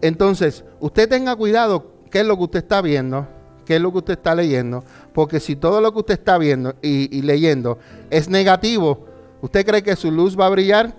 [0.00, 3.26] Entonces, usted tenga cuidado qué es lo que usted está viendo,
[3.64, 4.84] qué es lo que usted está leyendo.
[5.12, 7.78] Porque si todo lo que usted está viendo y, leyendo
[8.10, 9.06] es negativo,
[9.42, 10.94] ¿Usted cree que su luz va a brillar?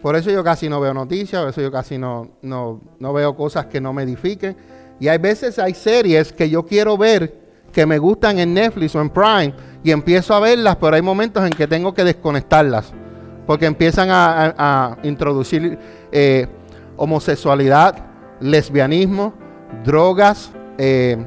[0.00, 3.34] Por eso yo casi no veo noticias, por eso yo casi no, no, no, veo
[3.34, 4.56] cosas que no me edifiquen.
[5.00, 7.34] Y hay veces hay series que yo quiero ver
[7.72, 11.44] que me gustan en Netflix o en Prime y empiezo a verlas, pero hay momentos
[11.44, 12.92] en que tengo que desconectarlas
[13.46, 15.78] porque empiezan a, introducir
[16.12, 16.46] eh,
[16.96, 17.96] homosexualidad,
[18.40, 19.34] lesbianismo,
[19.84, 20.52] drogas.
[20.78, 21.18] Eh,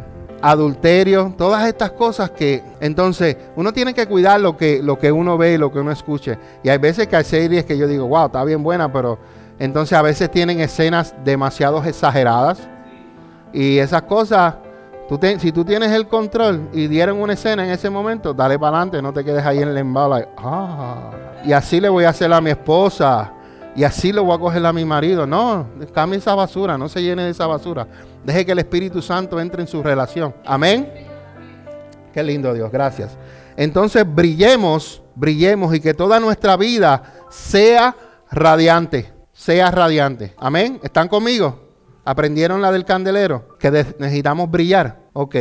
[0.44, 5.38] adulterio, todas estas cosas que entonces uno tiene que cuidar lo que, lo que uno
[5.38, 6.38] ve y lo que uno escuche.
[6.64, 9.18] Y hay veces que hay series que yo digo, wow, está bien buena, pero
[9.58, 12.60] entonces a veces tienen escenas demasiado exageradas.
[13.54, 14.56] Y esas cosas,
[15.40, 19.02] si tú tienes el control y dieron una escena en ese momento, dale para adelante,
[19.02, 20.28] no te quedes ahí en el embalo.
[20.38, 21.12] ah,
[21.46, 23.34] y así le voy a hacer a mi esposa
[23.76, 25.26] y así lo voy a coger a mi marido.
[25.26, 27.88] No, cambie esa basura, no se llene de esa basura.
[28.24, 30.34] Deje que el Espíritu Santo entre en su relación.
[30.46, 30.92] Amén.
[32.14, 33.18] Qué lindo Dios, gracias.
[33.58, 37.96] Entonces brillemos, brillemos y que toda nuestra vida sea
[38.32, 40.34] radiante, sea radiante.
[40.38, 40.80] Amén.
[40.84, 41.63] ¿Están conmigo?
[42.06, 43.58] ¿Aprendieron la del candelero?
[43.60, 45.00] Que necesitamos brillar.
[45.14, 45.36] Ok.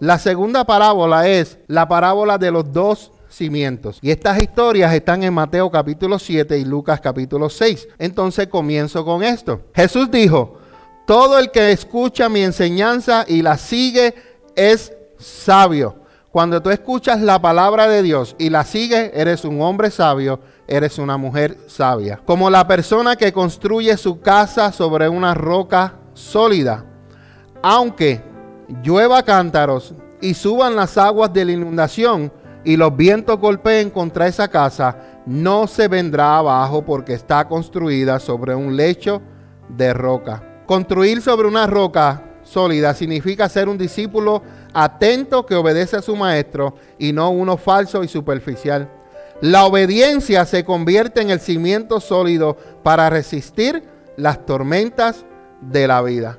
[0.00, 3.98] La segunda parábola es la parábola de los dos cimientos.
[4.00, 7.88] Y estas historias están en Mateo capítulo 7 y Lucas capítulo 6.
[7.98, 9.62] Entonces comienzo con esto.
[9.74, 10.58] Jesús dijo,
[11.06, 14.14] todo el que escucha mi enseñanza y la sigue
[14.54, 15.96] es sabio.
[16.30, 20.98] Cuando tú escuchas la palabra de Dios y la sigues, eres un hombre sabio, eres
[20.98, 22.20] una mujer sabia.
[22.24, 26.84] Como la persona que construye su casa sobre una roca sólida.
[27.62, 28.22] Aunque
[28.82, 32.32] llueva cántaros y suban las aguas de la inundación,
[32.64, 34.96] y los vientos golpeen contra esa casa,
[35.26, 39.20] no se vendrá abajo porque está construida sobre un lecho
[39.68, 40.42] de roca.
[40.66, 46.74] Construir sobre una roca sólida significa ser un discípulo atento que obedece a su maestro
[46.98, 48.90] y no uno falso y superficial.
[49.40, 53.84] La obediencia se convierte en el cimiento sólido para resistir
[54.16, 55.26] las tormentas
[55.70, 56.38] de la vida.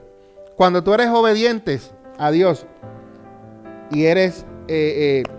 [0.55, 1.79] Cuando tú eres obediente
[2.17, 2.65] a Dios
[3.91, 5.35] y eres eh, eh,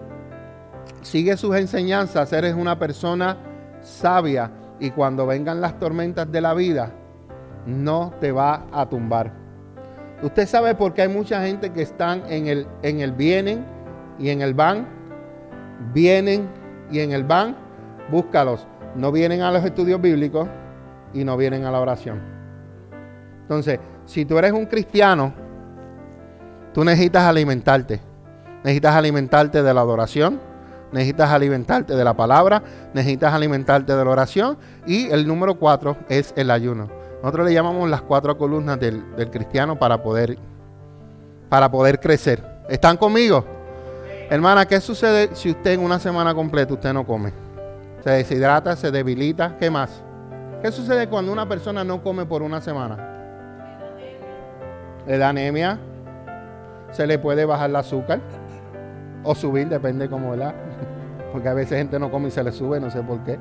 [1.03, 3.37] sigue sus enseñanzas, eres una persona
[3.81, 6.93] sabia y cuando vengan las tormentas de la vida,
[7.67, 9.33] no te va a tumbar.
[10.23, 13.65] Usted sabe por qué hay mucha gente que están en el, en el vienen
[14.19, 14.87] y en el van,
[15.93, 16.49] vienen
[16.91, 17.57] y en el van,
[18.11, 18.67] búscalos.
[18.95, 20.49] No vienen a los estudios bíblicos
[21.13, 22.36] y no vienen a la oración.
[23.47, 25.33] Entonces, si tú eres un cristiano,
[26.75, 28.01] tú necesitas alimentarte.
[28.65, 30.41] Necesitas alimentarte de la adoración,
[30.91, 32.61] necesitas alimentarte de la palabra,
[32.93, 36.89] necesitas alimentarte de la oración y el número cuatro es el ayuno.
[37.23, 40.37] Nosotros le llamamos las cuatro columnas del, cristiano para poder,
[41.49, 42.43] para poder crecer.
[42.69, 43.45] ¿Están conmigo?
[44.29, 47.33] Hermana, ¿qué sucede si usted en una semana completa usted no come?
[48.03, 50.03] Se deshidrata, se debilita, ¿qué más?
[50.61, 53.16] ¿Qué sucede cuando una persona no come por una semana?
[55.07, 55.79] Le da anemia,
[56.93, 58.21] se le puede bajar el azúcar
[59.23, 60.55] o subir, depende cómo, ¿verdad?
[61.33, 63.39] Porque a veces gente no come y se le sube, no sé por qué.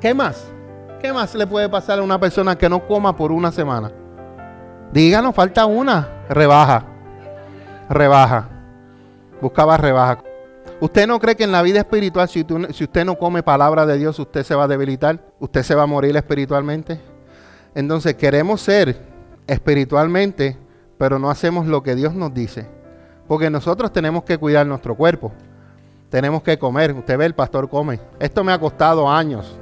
[0.00, 0.50] ¿Qué más?
[1.00, 3.90] ¿Qué más le puede pasar a una persona que no coma por una semana?
[4.92, 6.08] Díganos, falta una.
[6.28, 6.84] Rebaja.
[7.88, 8.48] Rebaja.
[9.40, 10.18] Buscaba rebaja.
[10.80, 13.98] ¿Usted no cree que en la vida espiritual, si, si usted no come palabra de
[13.98, 15.20] Dios, usted se va a debilitar?
[15.38, 17.00] ¿Usted se va a morir espiritualmente?
[17.74, 19.11] Entonces queremos ser
[19.46, 20.56] espiritualmente,
[20.98, 22.66] pero no hacemos lo que Dios nos dice.
[23.28, 25.32] Porque nosotros tenemos que cuidar nuestro cuerpo.
[26.10, 26.92] Tenemos que comer.
[26.92, 27.98] Usted ve, el pastor come.
[28.20, 29.56] Esto me ha costado años.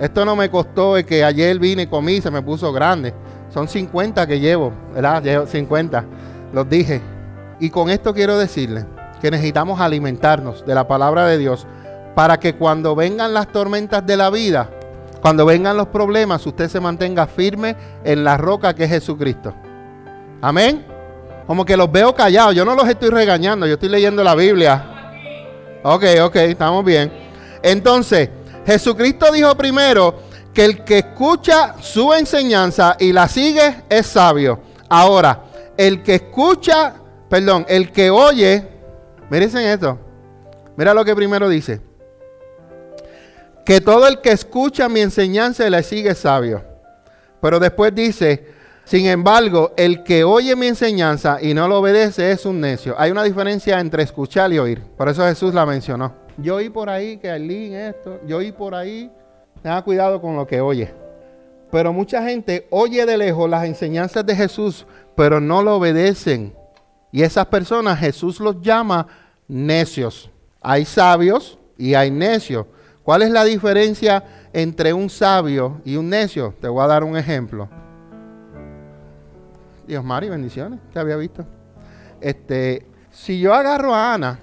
[0.00, 3.14] Esto no me costó de que ayer vine y comí se me puso grande.
[3.48, 5.22] Son 50 que llevo, ¿verdad?
[5.22, 6.04] Llevo 50.
[6.52, 7.00] Los dije.
[7.60, 8.84] Y con esto quiero decirle
[9.20, 11.66] que necesitamos alimentarnos de la palabra de Dios
[12.14, 14.70] para que cuando vengan las tormentas de la vida,
[15.20, 19.54] cuando vengan los problemas, usted se mantenga firme en la roca que es Jesucristo.
[20.40, 20.84] Amén.
[21.46, 22.54] Como que los veo callados.
[22.54, 24.84] Yo no los estoy regañando, yo estoy leyendo la Biblia.
[25.82, 27.12] Ok, ok, estamos bien.
[27.62, 28.28] Entonces,
[28.66, 30.14] Jesucristo dijo primero
[30.52, 34.60] que el que escucha su enseñanza y la sigue es sabio.
[34.88, 35.44] Ahora,
[35.76, 36.94] el que escucha,
[37.28, 38.66] perdón, el que oye,
[39.30, 39.98] miren esto.
[40.76, 41.80] Mira lo que primero dice.
[43.66, 46.62] Que todo el que escucha mi enseñanza le sigue sabio.
[47.42, 48.46] Pero después dice,
[48.84, 52.94] sin embargo, el que oye mi enseñanza y no lo obedece es un necio.
[52.96, 54.80] Hay una diferencia entre escuchar y oír.
[54.96, 56.14] Por eso Jesús la mencionó.
[56.38, 59.10] Yo oí por ahí que Arlín esto, yo oí por ahí.
[59.60, 60.94] Tenga cuidado con lo que oye.
[61.72, 66.54] Pero mucha gente oye de lejos las enseñanzas de Jesús, pero no lo obedecen.
[67.10, 69.08] Y esas personas Jesús los llama
[69.48, 70.30] necios.
[70.60, 72.66] Hay sabios y hay necios.
[73.06, 76.54] ¿Cuál es la diferencia entre un sabio y un necio?
[76.60, 77.68] Te voy a dar un ejemplo.
[79.86, 81.46] Dios Mari, bendiciones, te había visto.
[82.20, 84.40] Este, si yo agarro a Ana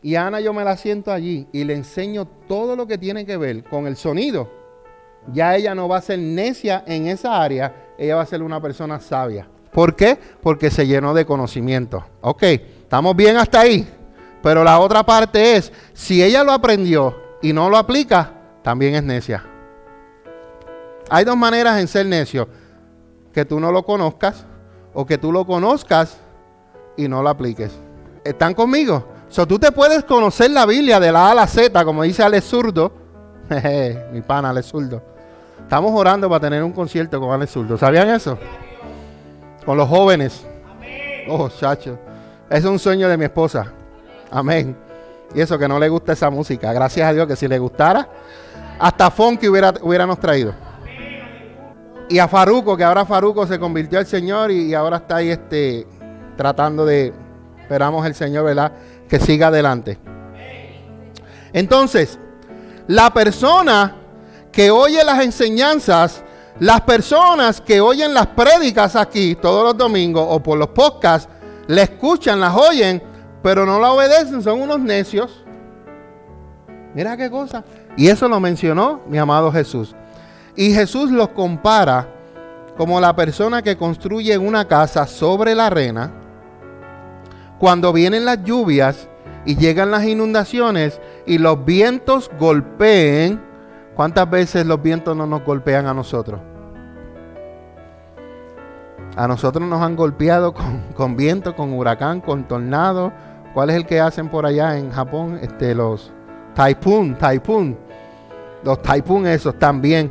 [0.00, 3.36] y Ana yo me la siento allí y le enseño todo lo que tiene que
[3.36, 4.50] ver con el sonido,
[5.30, 8.62] ya ella no va a ser necia en esa área, ella va a ser una
[8.62, 9.46] persona sabia.
[9.74, 10.16] ¿Por qué?
[10.42, 12.02] Porque se llenó de conocimiento.
[12.22, 13.86] Ok, estamos bien hasta ahí.
[14.42, 18.30] Pero la otra parte es, si ella lo aprendió y no lo aplica,
[18.62, 19.44] también es necia.
[21.10, 22.48] Hay dos maneras en ser necio.
[23.34, 24.46] Que tú no lo conozcas
[24.94, 26.16] o que tú lo conozcas
[26.96, 27.70] y no lo apliques.
[28.24, 29.06] ¿Están conmigo?
[29.28, 32.22] So, tú te puedes conocer la Biblia de la A a la Z, como dice
[32.22, 32.92] Alex Zurdo.
[34.12, 35.02] mi pana Alex Zurdo.
[35.60, 37.76] Estamos orando para tener un concierto con Alex Zurdo.
[37.76, 38.38] ¿Sabían eso?
[39.66, 40.46] Con los jóvenes.
[41.28, 41.98] Oh, chacho.
[42.48, 43.70] Es un sueño de mi esposa.
[44.30, 44.74] Amén.
[45.34, 46.72] Y eso que no le gusta esa música.
[46.72, 48.08] Gracias a Dios que si le gustara,
[48.78, 50.54] hasta funky hubiera, hubiéramos traído.
[52.08, 55.86] Y a Faruco, que ahora Faruco se convirtió al Señor y, ahora está ahí este,
[56.36, 57.12] tratando de,
[57.60, 58.72] esperamos el Señor, ¿verdad?
[59.08, 59.98] Que siga adelante.
[61.52, 62.18] Entonces,
[62.86, 63.96] la persona
[64.52, 66.22] que oye las enseñanzas,
[66.60, 71.28] las personas que oyen las prédicas aquí todos los domingos o por los podcasts,
[71.66, 73.02] le escuchan, las oyen,
[73.44, 75.44] pero no la obedecen, son unos necios.
[76.94, 77.62] Mira qué cosa.
[77.94, 79.94] Y eso lo mencionó mi amado Jesús.
[80.56, 82.08] Y Jesús los compara
[82.78, 86.10] como la persona que construye una casa sobre la arena.
[87.58, 89.10] Cuando vienen las lluvias
[89.44, 93.42] y llegan las inundaciones y los vientos golpeen,
[93.94, 96.40] ¿cuántas veces los vientos no nos golpean a nosotros?
[99.16, 103.12] A nosotros nos han golpeado con, con viento, con huracán, con tornado.
[103.54, 105.38] ¿Cuál es el que hacen por allá en Japón?
[105.40, 106.12] Este, los
[106.54, 107.78] taipún, taipún.
[108.62, 110.10] Los taipún esos también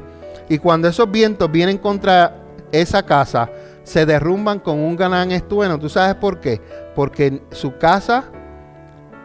[0.49, 2.35] y cuando esos vientos vienen contra
[2.71, 3.49] esa casa,
[3.83, 5.79] se derrumban con un gran estueno.
[5.79, 6.61] ¿Tú sabes por qué?
[6.95, 8.25] Porque su casa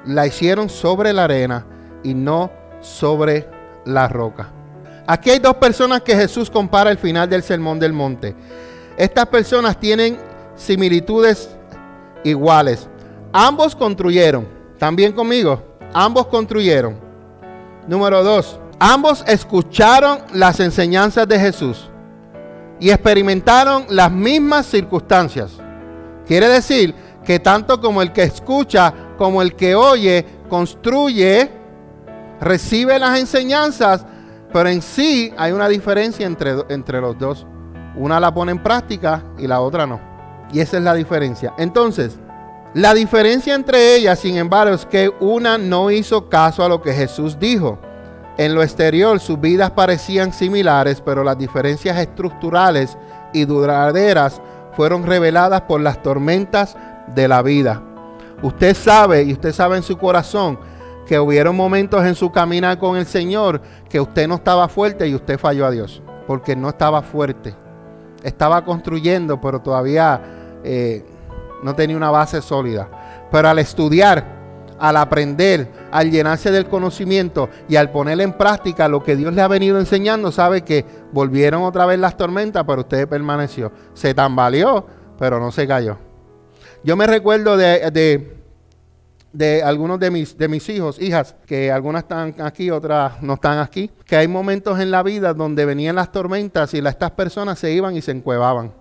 [0.05, 1.67] la hicieron sobre la arena
[2.03, 2.51] y no
[2.81, 3.49] sobre
[3.85, 4.51] la roca.
[5.07, 8.35] Aquí hay dos personas que Jesús compara al final del Sermón del Monte.
[8.97, 10.19] Estas personas tienen
[10.55, 11.57] similitudes
[12.25, 12.89] iguales.
[13.33, 14.49] Ambos construyeron.
[14.79, 15.63] ¿También conmigo?
[15.93, 16.99] Ambos construyeron.
[17.87, 18.59] Número dos.
[18.79, 21.91] Ambos escucharon las enseñanzas de Jesús
[22.79, 25.53] y experimentaron las mismas circunstancias.
[26.27, 31.51] Quiere decir que tanto como el que escucha como el que oye, construye,
[32.41, 34.07] recibe las enseñanzas,
[34.53, 37.47] pero en sí hay una diferencia entre, entre los dos.
[37.97, 40.01] Una la pone en práctica y la otra no.
[40.53, 41.53] Y esa es la diferencia.
[41.59, 42.19] Entonces,
[42.75, 46.93] la diferencia entre ellas, sin embargo, es que una no hizo caso a lo que
[46.93, 47.79] Jesús dijo.
[48.37, 52.97] En lo exterior sus vidas parecían similares, pero las diferencias estructurales
[53.33, 54.41] y duraderas
[54.77, 56.77] fueron reveladas por las tormentas
[57.15, 57.83] de la vida.
[58.43, 60.59] Usted sabe y usted sabe en su corazón
[61.07, 65.15] que hubieron momentos en su caminar con el Señor que usted no estaba fuerte y
[65.15, 67.57] usted falló a Dios, porque no estaba fuerte.
[68.23, 70.21] Estaba construyendo, pero todavía
[70.63, 71.05] eh,
[71.63, 72.89] no tenía una base sólida.
[73.31, 74.39] Pero al estudiar,
[74.79, 79.43] al aprender, al llenarse del conocimiento y al poner en práctica lo que Dios le
[79.43, 83.73] ha venido enseñando, sabe que volvieron otra vez las tormentas, pero usted permaneció.
[83.95, 84.87] Se tambaleó,
[85.19, 85.99] pero no se cayó.
[86.85, 88.31] Yo me recuerdo de,
[89.33, 93.59] de, algunos de mis, de mis hijos, hijas, que algunas están aquí, otras no están
[93.59, 97.73] aquí, que hay momentos en la vida donde venían las tormentas y estas personas se
[97.73, 98.73] iban y se encuevaban.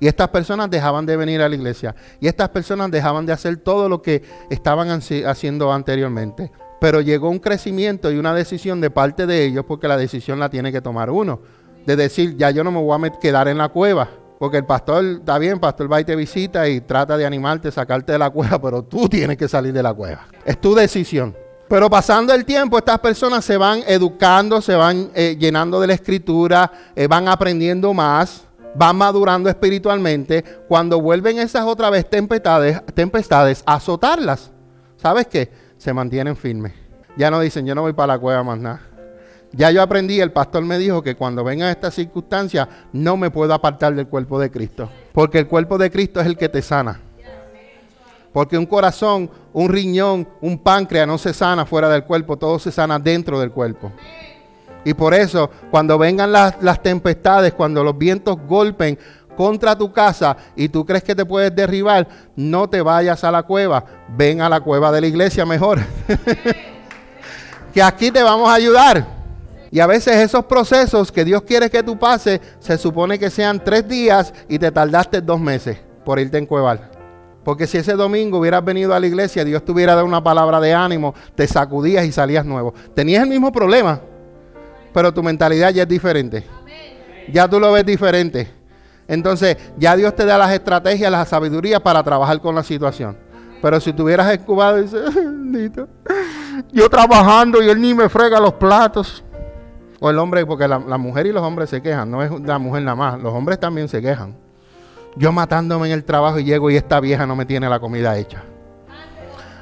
[0.00, 1.94] Y estas personas dejaban de venir a la iglesia.
[2.20, 6.50] Y estas personas dejaban de hacer todo lo que estaban haciendo anteriormente.
[6.80, 10.50] Pero llegó un crecimiento y una decisión de parte de ellos, porque la decisión la
[10.50, 11.40] tiene que tomar uno.
[11.86, 14.08] De decir, ya yo no me voy a quedar en la cueva.
[14.38, 17.72] Porque el pastor, está bien, el pastor va y te visita y trata de animarte,
[17.72, 20.26] sacarte de la cueva, pero tú tienes que salir de la cueva.
[20.44, 21.34] Es tu decisión.
[21.68, 25.94] Pero pasando el tiempo, estas personas se van educando, se van eh, llenando de la
[25.94, 28.45] escritura, eh, van aprendiendo más
[28.76, 34.50] van madurando espiritualmente, cuando vuelven esas otra vez tempestades, tempestades a azotarlas,
[34.96, 35.50] ¿sabes qué?
[35.76, 36.72] Se mantienen firmes.
[37.16, 38.80] Ya no dicen, yo no voy para la cueva más nada.
[39.52, 43.54] Ya yo aprendí, el pastor me dijo que cuando vengan estas circunstancias no me puedo
[43.54, 44.90] apartar del cuerpo de Cristo.
[45.12, 47.00] Porque el cuerpo de Cristo es el que te sana.
[48.32, 52.70] Porque un corazón, un riñón, un páncreas no se sana fuera del cuerpo, todo se
[52.70, 53.92] sana dentro del cuerpo.
[54.86, 58.96] Y por eso, cuando vengan las, las tempestades, cuando los vientos golpen
[59.36, 62.06] contra tu casa y tú crees que te puedes derribar,
[62.36, 63.84] no te vayas a la cueva,
[64.16, 65.80] ven a la cueva de la iglesia mejor.
[67.74, 69.04] que aquí te vamos a ayudar.
[69.72, 73.64] Y a veces esos procesos que Dios quiere que tú pases, se supone que sean
[73.64, 76.92] tres días y te tardaste dos meses por irte en cuevar.
[77.42, 80.60] Porque si ese domingo hubieras venido a la iglesia, Dios te hubiera dado una palabra
[80.60, 82.72] de ánimo, te sacudías y salías nuevo.
[82.94, 84.00] Tenías el mismo problema,
[84.96, 86.42] pero tu mentalidad ya es diferente.
[87.30, 88.50] Ya tú lo ves diferente.
[89.06, 93.14] Entonces, ya Dios te da las estrategias, la sabiduría para trabajar con la situación.
[93.60, 95.02] Pero si tuvieras escubado dices,
[96.72, 99.22] yo trabajando y él ni me frega los platos.
[100.00, 102.82] O el hombre, porque la, mujer y los hombres se quejan, no es la mujer
[102.82, 104.34] nada más, los hombres también se quejan.
[105.14, 108.16] Yo matándome en el trabajo y llego y esta vieja no me tiene la comida
[108.16, 108.42] hecha.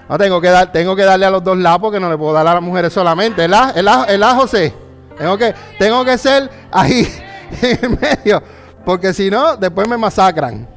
[0.09, 2.33] No tengo que dar, tengo que darle a los dos lados porque no le puedo
[2.33, 3.47] dar a las mujeres solamente.
[3.47, 4.84] ¿El A, José?
[5.19, 7.09] Tengo que, tengo que ser ahí
[7.63, 8.43] en medio.
[8.85, 10.69] Porque si no, después me masacran.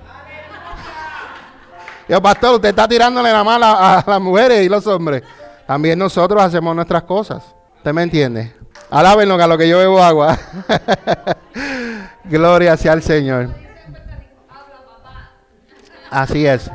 [2.08, 5.24] Yo, pastor, usted está tirándole la mala a, las mujeres y los hombres.
[5.66, 7.44] También nosotros hacemos nuestras cosas.
[7.78, 8.56] ¿Usted me entiende?
[8.90, 10.38] Alábenlo a lo que yo bebo agua.
[12.24, 13.50] Gloria sea al Señor.
[16.10, 16.72] Así es.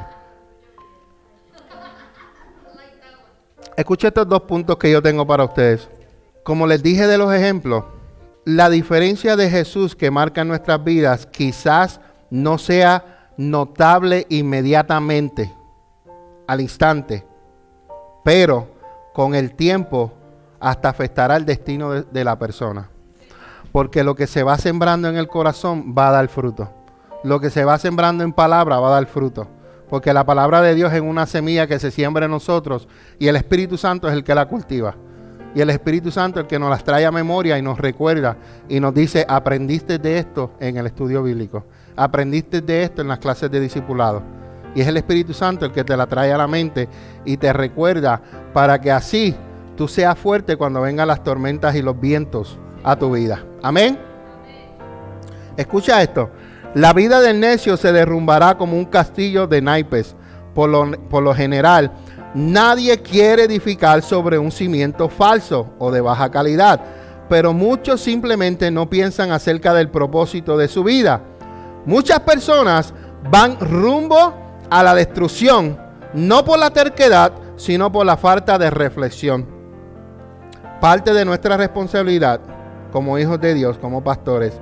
[3.75, 5.89] Escuche estos dos puntos que yo tengo para ustedes.
[6.43, 7.85] Como les dije de los ejemplos,
[8.45, 15.53] la diferencia de Jesús que marca nuestras vidas quizás no sea notable inmediatamente,
[16.49, 17.25] al instante,
[18.25, 18.69] pero
[19.13, 20.13] con el tiempo
[20.59, 22.89] hasta afectará el destino de, la persona.
[23.71, 26.71] Porque lo que se va sembrando en el corazón va a dar fruto.
[27.25, 29.49] Lo que se va sembrando en palabra va a dar fruto.
[29.89, 32.89] Porque la palabra de Dios es una semilla que se siembra en nosotros
[33.19, 34.97] y el Espíritu Santo es el que la cultiva.
[35.55, 38.37] Y el Espíritu Santo el que nos las trae a memoria y nos recuerda
[38.69, 41.65] y nos dice, aprendiste de esto en el estudio bíblico.
[41.95, 44.23] Aprendiste de esto en las clases de discipulado.
[44.75, 46.89] Y es el Espíritu Santo el que te la trae a la mente
[47.27, 48.23] y te recuerda
[48.55, 49.37] para que así
[49.77, 53.45] tú seas fuerte cuando vengan las tormentas y los vientos a tu vida.
[53.63, 53.99] Amén.
[55.57, 56.31] Escucha esto.
[56.75, 60.17] La vida del necio se derrumbará como un castillo de naipes.
[60.55, 61.93] Por lo, por lo general,
[62.35, 66.81] nadie quiere edificar sobre un cimiento falso o de baja calidad,
[67.29, 71.23] pero muchos simplemente no piensan acerca del propósito de su vida.
[71.85, 72.93] Muchas personas
[73.31, 74.35] van rumbo
[74.71, 75.79] a la destrucción,
[76.15, 79.47] no por la terquedad, sino por la falta de reflexión.
[80.81, 82.41] Parte de nuestra responsabilidad
[82.91, 84.53] como hijos de Dios, como pastores,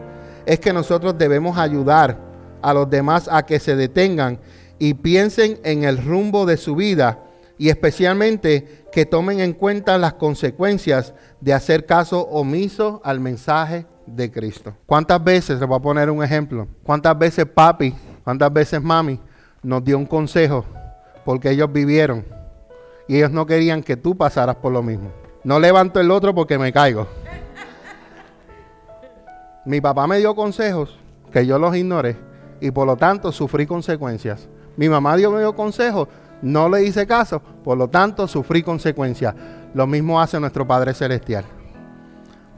[0.47, 2.19] es que nosotros debemos ayudar
[2.63, 4.39] a los demás a que se detengan
[4.79, 7.19] y piensen en el rumbo de su vida
[7.61, 14.33] y especialmente que tomen en cuenta las consecuencias de hacer caso omiso al mensaje de
[14.33, 14.75] Cristo.
[14.87, 17.95] ¿Cuántas veces, les voy a poner un ejemplo, cuántas veces papi,
[18.25, 19.21] cuántas veces mami
[19.63, 20.65] nos dio un consejo
[21.23, 22.25] porque ellos vivieron
[23.07, 25.13] y ellos no querían que tú pasaras por lo mismo?
[25.45, 27.09] No levanto el otro porque me caigo.
[29.67, 30.99] Mi papá me dio consejos
[31.31, 32.17] que yo los ignoré
[32.59, 34.49] y por lo tanto sufrí consecuencias.
[34.79, 36.09] Mi mamá dio, me dio consejos,
[36.43, 39.35] no le hice caso, por lo tanto sufrí consecuencias.
[39.75, 41.45] Lo mismo hace nuestro Padre Celestial.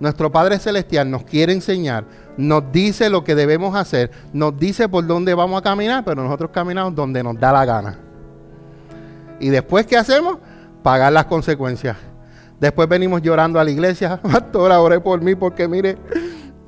[0.00, 2.04] Nuestro Padre Celestial nos quiere enseñar,
[2.36, 6.50] nos dice lo que debemos hacer, nos dice por dónde vamos a caminar, pero nosotros
[6.52, 7.98] caminamos donde nos da la gana.
[9.38, 10.38] Y después, ¿qué hacemos?
[10.82, 11.96] Pagar las consecuencias.
[12.58, 14.20] Después venimos llorando a la iglesia.
[14.22, 15.98] Pastora, oré por mí porque mire,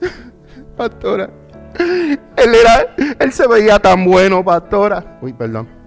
[0.77, 1.31] pastora,
[1.79, 5.19] él era, él se veía tan bueno, pastora.
[5.21, 5.84] Uy, perdón.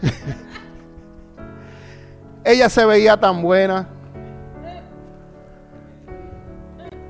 [2.44, 3.88] Ella se veía tan buena.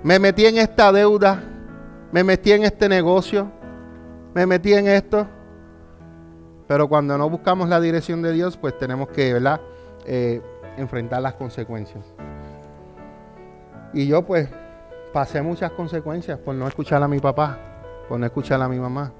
[0.02, 1.42] Me metí en esta deuda,
[2.12, 3.50] me metí en este negocio,
[4.34, 5.26] me metí en esto.
[6.68, 9.60] Pero cuando no buscamos la dirección de Dios, pues tenemos que, ¿verdad?
[10.04, 10.40] Eh,
[10.76, 12.04] enfrentar las consecuencias.
[13.92, 14.48] Y yo pues
[15.12, 17.58] pasé muchas consecuencias por no escuchar a mi papá,
[18.08, 19.12] por no escuchar a mi mamá.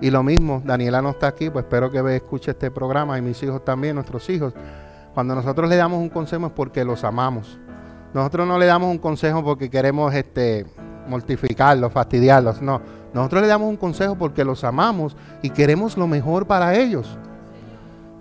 [0.00, 3.42] Y lo mismo, Daniela no está aquí, pues espero que escuche este programa y mis
[3.42, 4.52] hijos también, nuestros hijos.
[5.14, 7.58] Cuando nosotros le damos un consejo es porque los amamos.
[8.12, 10.66] Nosotros no le damos un consejo porque queremos este,
[11.08, 12.60] mortificarlos, fastidiarlos.
[12.60, 12.80] No,
[13.14, 17.18] nosotros le damos un consejo porque los amamos y queremos lo mejor para ellos.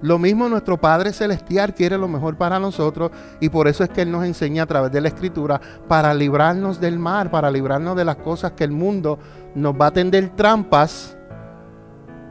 [0.02, 4.04] Lo mismo nuestro Padre Celestial quiere lo mejor para nosotros y por eso es que
[4.04, 8.06] Él nos enseña a través de la Escritura para librarnos del mar, para librarnos de
[8.06, 9.18] las cosas que el mundo
[9.56, 11.15] nos va a tender trampas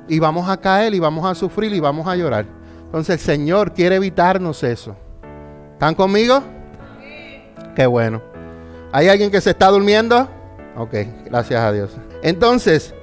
[0.09, 2.47] y vamos a caer y vamos a sufrir y vamos a llorar.
[2.85, 4.97] Entonces el Señor quiere evitarnos eso.
[5.73, 6.43] ¿Están conmigo?
[7.75, 8.23] Qué bueno.
[8.93, 10.29] ¿Hay alguien que se está durmiendo?
[10.77, 10.95] Ok,
[11.25, 11.91] gracias a Dios.
[12.23, 12.95] Entonces,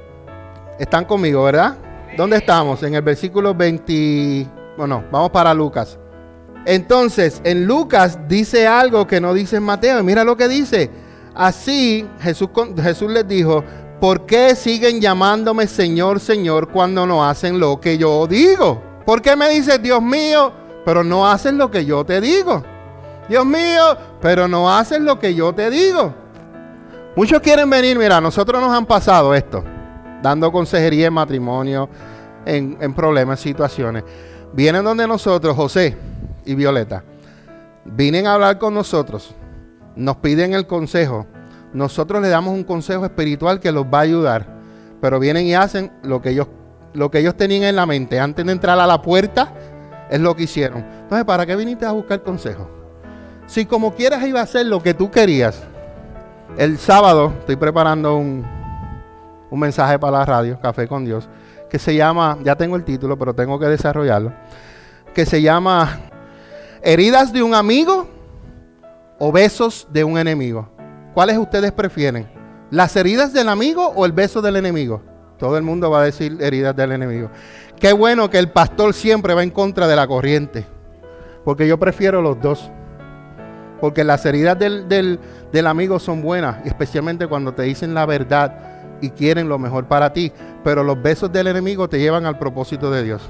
[0.80, 1.76] están conmigo, ¿verdad?
[2.18, 2.82] ¿Dónde estamos?
[2.84, 4.47] En el versículo 20.
[4.78, 5.99] Bueno, vamos para Lucas.
[6.66, 10.04] Entonces, en Lucas dice algo que no dice en Mateo.
[10.04, 10.89] Mira lo que dice.
[11.34, 12.49] Así Jesús,
[12.82, 13.64] Jesús les dijo,
[14.02, 18.82] ¿por qué siguen llamándome Señor, Señor cuando no hacen lo que yo digo?
[19.06, 20.52] ¿Por qué me dices, Dios mío,
[20.84, 22.64] pero no haces lo que yo te digo?
[23.30, 26.14] Dios mío, pero no haces lo que yo te digo.
[27.16, 29.64] Muchos quieren venir, mira, nosotros nos han pasado esto
[30.22, 31.89] dando consejería en matrimonio,
[32.45, 34.04] en, problemas, situaciones.
[34.54, 35.97] Vienen donde nosotros, José
[36.45, 37.04] y Violeta,
[37.86, 39.34] vienen a hablar con nosotros,
[39.95, 41.26] nos piden el consejo,
[41.74, 44.47] nosotros le damos un consejo espiritual que los va a ayudar,
[44.99, 46.47] pero vienen y hacen lo que ellos,
[46.93, 49.53] lo que ellos tenían en la mente antes de entrar a la puerta,
[50.09, 50.86] es lo que hicieron.
[51.03, 52.69] Entonces, ¿para qué viniste a buscar consejo?
[53.47, 55.63] Si como quieras iba a hacer lo que tú querías,
[56.57, 58.45] el sábado estoy preparando un,
[59.49, 61.30] un mensaje para la radio, Café con Dios,
[61.69, 64.34] que se llama, ya tengo el título, pero tengo que desarrollarlo,
[65.13, 65.99] que se llama
[66.82, 68.07] Heridas de un amigo
[69.19, 70.69] o besos de un enemigo.
[71.14, 72.28] ¿Cuáles ustedes prefieren?
[72.70, 75.01] ¿Las heridas del amigo o el beso del enemigo?
[75.38, 77.30] Todo el mundo va a decir heridas del enemigo.
[77.80, 80.66] Qué bueno que el pastor siempre va en contra de la corriente.
[81.43, 82.72] Porque yo prefiero los dos.
[83.80, 84.88] Porque las heridas del,
[85.51, 88.55] del amigo son buenas, especialmente cuando te dicen la verdad
[89.01, 90.32] y quieren lo mejor para ti,
[90.64, 93.28] pero los besos del enemigo te llevan al propósito de Dios.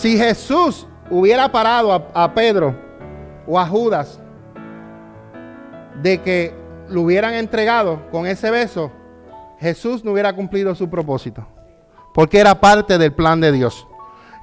[0.00, 2.74] Si Jesús hubiera parado a, Pedro
[3.46, 4.20] o a Judas
[6.02, 6.54] de que
[6.88, 8.90] lo hubieran entregado con ese beso,
[9.58, 11.46] Jesús no hubiera cumplido su propósito,
[12.14, 13.86] porque era parte del plan de Dios.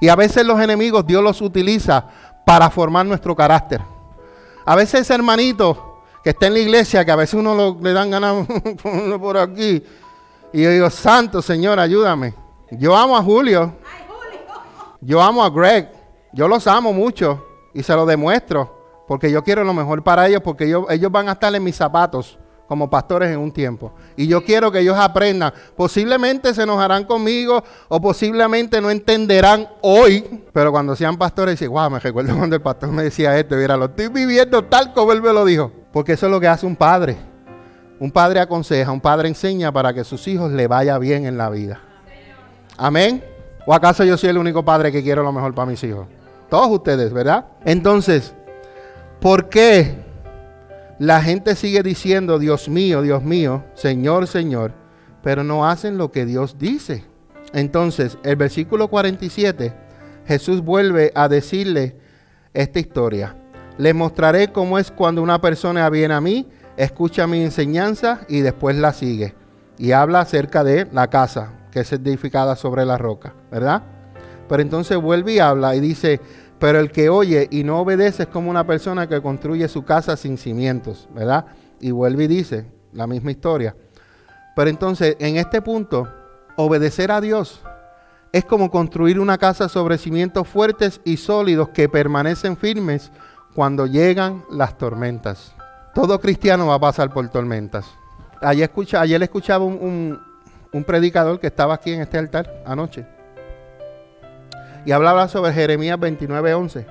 [0.00, 2.06] Y a veces los enemigos Dios los utiliza
[2.46, 3.80] para formar nuestro carácter.
[4.64, 8.46] A veces, hermanito, que está en la iglesia, que a veces uno le dan ganas
[9.20, 9.82] por aquí.
[10.52, 12.34] Y yo digo, Santo Señor, ayúdame.
[12.70, 13.74] Yo amo a Julio.
[15.00, 15.90] Yo amo a Greg.
[16.32, 17.44] Yo los amo mucho
[17.74, 18.77] y se lo demuestro.
[19.08, 22.38] Porque yo quiero lo mejor para ellos, porque ellos, van a estar en mis zapatos
[22.68, 23.94] como pastores en un tiempo.
[24.14, 25.50] Y yo quiero que ellos aprendan.
[25.74, 31.88] Posiblemente se enojarán conmigo o posiblemente no entenderán hoy, pero cuando sean pastores dicen, wow,
[31.88, 35.22] me recuerdo cuando el pastor me decía esto, mira, lo estoy viviendo tal como él
[35.22, 35.72] me lo dijo.
[35.90, 37.16] Porque eso es lo que hace un padre.
[37.98, 41.48] Un padre aconseja, un padre enseña para que sus hijos le vaya bien en la
[41.48, 41.80] vida.
[42.76, 43.24] Amén.
[43.64, 46.06] ¿O acaso yo soy el único padre que quiero lo mejor para mis hijos?
[46.50, 47.46] Todos ustedes, ¿verdad?
[47.64, 48.34] Entonces,
[49.20, 49.96] ¿por qué
[50.98, 54.72] la gente sigue diciendo, Dios mío, Dios mío, Señor, Señor,
[55.22, 57.04] pero no hacen lo que Dios dice.
[57.52, 59.72] Entonces, el versículo 47,
[60.26, 61.96] Jesús vuelve a decirle
[62.52, 63.36] esta historia.
[63.78, 68.76] Le mostraré cómo es cuando una persona viene a mí, escucha mi enseñanza y después
[68.76, 69.34] la sigue.
[69.78, 73.82] Y habla acerca de la casa que es edificada sobre la roca, ¿verdad?
[74.48, 76.20] Pero entonces vuelve y habla y dice,
[76.58, 80.16] pero el que oye y no obedece es como una persona que construye su casa
[80.16, 81.46] sin cimientos, ¿verdad?
[81.80, 83.76] Y vuelve y dice la misma historia.
[84.56, 86.08] Pero entonces, en este punto,
[86.56, 87.60] obedecer a Dios
[88.32, 93.10] es como construir una casa sobre cimientos fuertes y sólidos que permanecen firmes
[93.54, 95.54] cuando llegan las tormentas.
[95.94, 97.86] Todo cristiano va a pasar por tormentas.
[98.40, 100.20] Ayer, escucha, ayer escuchaba un,
[100.72, 103.17] un predicador que estaba aquí en este altar anoche
[104.88, 106.86] y hablaba sobre Jeremías 29:11.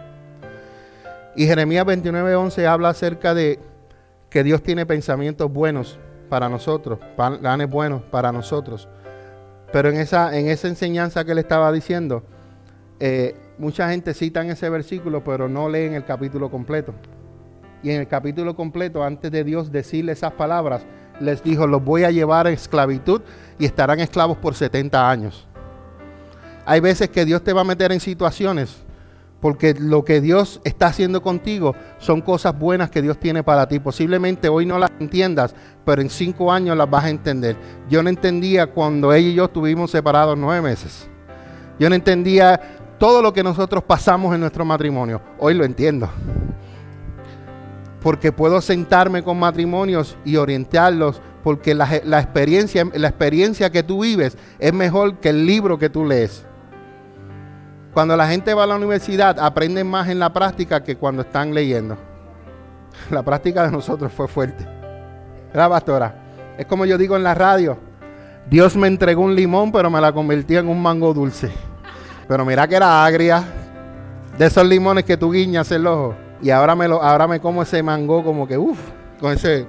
[1.35, 3.57] Y Jeremías 29:11 habla acerca de
[4.29, 5.97] que Dios tiene pensamientos buenos
[6.29, 8.87] para nosotros, planes buenos para nosotros.
[9.73, 12.21] Pero en esa, en esa enseñanza que le estaba diciendo,
[12.99, 16.93] eh, mucha gente cita en ese versículo, pero no leen el capítulo completo.
[17.81, 20.85] Y en el capítulo completo, antes de Dios decirle esas palabras,
[21.19, 23.23] les dijo, los voy a llevar a esclavitud
[23.57, 25.46] y estarán esclavos por 70 años.
[26.68, 28.84] Hay veces que Dios te va a meter en situaciones
[29.39, 33.80] porque lo que Dios está haciendo contigo son cosas buenas que Dios tiene para ti.
[33.80, 35.55] Posiblemente hoy no las entiendas,
[35.86, 37.55] pero en cinco años las vas a entender.
[37.89, 41.07] Yo no entendía cuando ella y yo estuvimos separados nueve meses.
[41.80, 42.59] Yo no entendía
[42.97, 45.22] todo lo que nosotros pasamos en nuestro matrimonio.
[45.39, 46.09] Hoy lo entiendo.
[48.01, 54.38] porque puedo sentarme con matrimonios y orientarlos, porque la, experiencia, la experiencia que tú vives
[54.59, 56.45] es mejor que el libro que tú lees.
[57.97, 61.51] Cuando la gente va a la universidad, aprenden más en la práctica que cuando están
[61.51, 61.97] leyendo.
[63.09, 64.63] La práctica de nosotros fue fuerte.
[65.47, 66.15] ¿Verdad, pastora?
[66.59, 67.75] Es como yo digo en la radio.
[68.47, 71.49] Dios me entregó un limón, pero me la convirtió en un mango dulce.
[72.27, 73.43] Pero mira que era agria.
[74.37, 76.13] De esos limones que tú guiñas el ojo.
[76.39, 78.79] Y ahora me, lo, ahora como ese mango como que, uff,
[79.19, 79.65] con ese...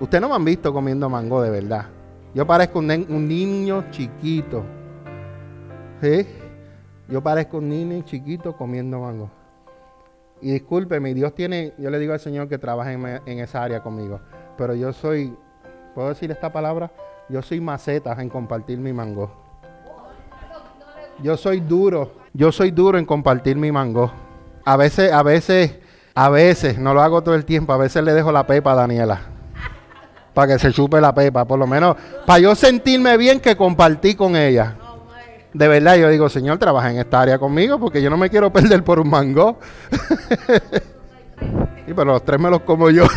[0.00, 1.86] Ustedes no me han visto comiendo mango de verdad.
[2.34, 4.64] Yo parezco un, un niño chiquito.
[6.00, 6.26] ¿Sí?
[7.12, 9.28] Yo parezco un niño chiquito comiendo mango.
[10.40, 14.18] Y discúlpeme, Dios tiene, yo le digo al Señor que trabaje en, esa área conmigo.
[14.56, 15.36] Pero yo soy,
[15.94, 16.90] ¿puedo decir esta palabra?
[17.28, 19.30] Yo soy maceta en compartir mi mango.
[21.22, 24.10] Yo soy duro, yo soy duro en compartir mi mango.
[24.64, 25.80] A veces, a veces
[26.14, 28.76] a veces, no lo hago todo el tiempo, a veces le dejo la pepa a
[28.76, 29.20] Daniela.
[30.32, 31.94] Para que se chupe la pepa, por lo menos,
[32.26, 34.78] para yo sentirme bien que compartí con ella.
[35.54, 38.50] De verdad, yo digo, Señor, trabaja en esta área conmigo porque yo no me quiero
[38.54, 39.58] perder por un mango.
[41.86, 43.04] y pero los tres me los como yo.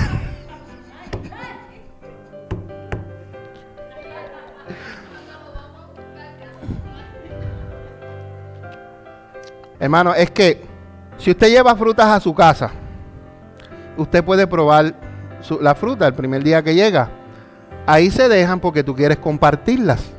[9.80, 10.64] Hermano, es que
[11.18, 12.72] si usted lleva frutas a su casa,
[13.98, 14.96] usted puede probar
[15.62, 17.10] la fruta el primer día que llega.
[17.86, 20.15] Ahí se dejan porque tú quieres compartirlas.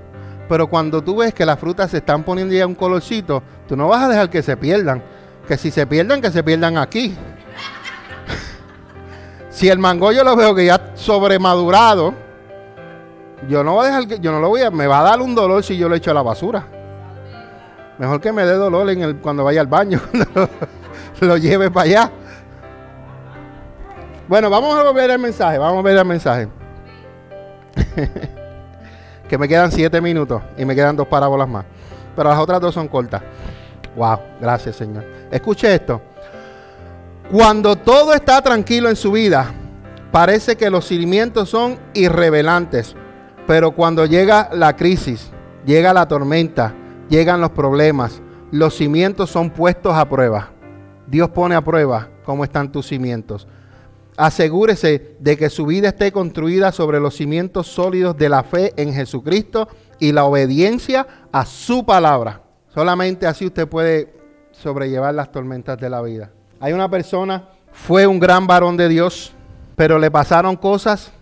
[0.49, 3.89] Pero cuando tú ves que las frutas se están poniendo ya un colorcito, tú no
[3.89, 5.03] vas a dejar que se pierdan.
[5.49, 7.17] Que si se pierdan, que se pierdan aquí.
[9.51, 12.15] si el mango yo lo veo que ya sobremadurado,
[13.49, 15.21] yo no voy a dejar que, yo no lo voy a, me va a dar
[15.21, 16.67] un dolor si yo lo echo a la basura.
[17.99, 18.89] Mejor que me dé dolor
[19.23, 20.01] cuando vaya al baño,
[21.21, 22.11] lo lleve para allá.
[24.29, 26.49] Bueno, vamos a ver el mensaje, vamos a ver el mensaje.
[29.29, 31.65] que me quedan siete minutos y me quedan dos parábolas más.
[32.15, 33.23] Pero las otras dos son cortas.
[33.97, 35.05] Wow, gracias Señor.
[35.31, 36.01] Escuche esto.
[37.31, 39.53] Cuando todo está tranquilo en su vida,
[40.13, 42.95] parece que los cimientos son irrevelantes.
[43.47, 45.31] Pero cuando llega la crisis,
[45.65, 46.75] llega la tormenta,
[47.09, 48.21] llegan los problemas,
[48.51, 50.51] los cimientos son puestos a prueba.
[51.07, 53.47] Dios pone a prueba cómo están tus cimientos.
[54.17, 58.95] Asegúrese de que su vida esté construida sobre los cimientos sólidos de la fe en
[58.95, 62.43] Jesucristo y la obediencia a su palabra.
[62.73, 64.15] Solamente así usted puede
[64.53, 66.31] sobrellevar las tormentas de la vida.
[66.61, 69.35] Hay una persona, fue un gran varón de Dios,
[69.77, 71.13] pero le pasaron cosas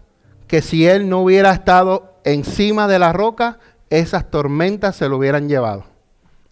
[0.47, 3.59] que si él no hubiera estado encima de la roca,
[3.91, 5.85] esas tormentas se lo hubieran llevado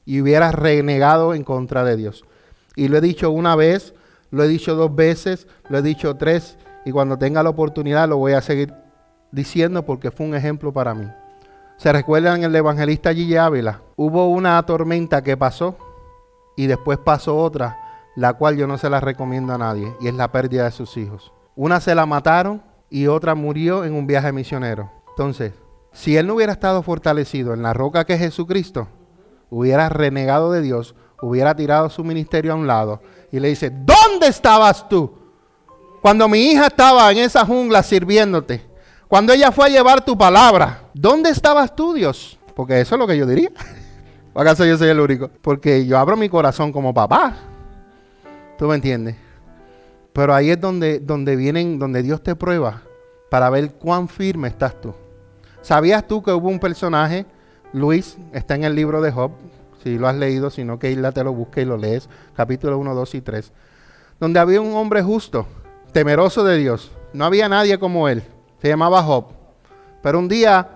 [0.04, 2.24] y hubiera renegado en contra de Dios.
[2.74, 3.94] Y lo he dicho una vez,
[4.32, 8.16] lo he dicho dos veces, lo he dicho tres y cuando tenga la oportunidad lo
[8.16, 8.74] voy a seguir
[9.30, 11.06] diciendo porque fue un ejemplo para mí.
[11.76, 13.82] ¿Se recuerdan el evangelista Gigi Ávila?
[13.94, 15.76] Hubo una tormenta que pasó
[16.56, 17.78] y después pasó otra,
[18.16, 20.96] la cual yo no se la recomiendo a nadie y es la pérdida de sus
[20.96, 21.30] hijos.
[21.54, 24.90] Una se la mataron y otra murió en un viaje misionero.
[25.10, 25.52] Entonces,
[25.92, 28.88] si él no hubiera estado fortalecido en la roca que es Jesucristo,
[29.50, 33.02] hubiera renegado de Dios, hubiera tirado su ministerio a un lado
[33.32, 35.10] y le dice, ¿dónde estabas tú?
[36.02, 38.64] Cuando mi hija estaba en esa jungla sirviéndote,
[39.08, 42.38] cuando ella fue a llevar tu palabra, ¿dónde estabas tú, Dios?
[42.54, 43.50] Porque eso es lo que yo diría.
[44.34, 45.30] ¿O acaso yo soy el único?
[45.40, 47.36] Porque yo abro mi corazón como papá.
[48.58, 49.16] ¿Tú me entiendes?
[50.12, 52.82] Pero ahí es donde, donde vienen, donde Dios te prueba
[53.30, 54.94] para ver cuán firme estás tú.
[55.62, 57.24] ¿Sabías tú que hubo un personaje,
[57.72, 59.30] Luis, está en el libro de Job,
[59.82, 62.94] si lo has leído, sino que Isla te lo busca y lo lees, capítulo 1,
[62.94, 63.52] 2 y 3,
[64.20, 65.46] donde había un hombre justo,
[65.92, 66.92] temeroso de Dios.
[67.12, 68.22] No había nadie como él.
[68.60, 69.26] Se llamaba Job.
[70.02, 70.68] Pero un día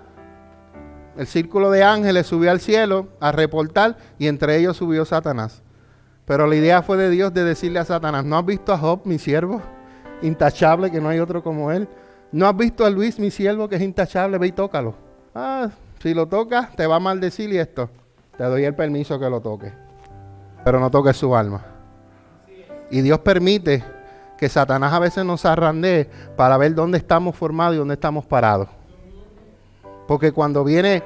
[1.17, 5.63] el círculo de ángeles subió al cielo a reportar y entre ellos subió Satanás.
[6.27, 9.03] Pero la idea fue de Dios de decirle a Satanás, ¿no has visto a Job,
[9.05, 9.63] mi siervo?
[10.23, 11.89] Intachable, que no hay otro como él.
[12.33, 14.37] ¿No has visto a Luis, mi siervo, que es intachable?
[14.37, 14.95] Ve y tócalo.
[15.35, 15.71] Ah,
[16.03, 17.89] si lo tocas, te va a maldecir y esto
[18.37, 19.73] te doy el permiso que lo toque.
[20.65, 21.65] Pero no toques su alma.
[22.91, 23.85] Y Dios permite
[24.37, 28.69] que Satanás a veces nos arrandee para ver dónde estamos formados y dónde estamos parados.
[30.07, 31.03] Porque cuando viene,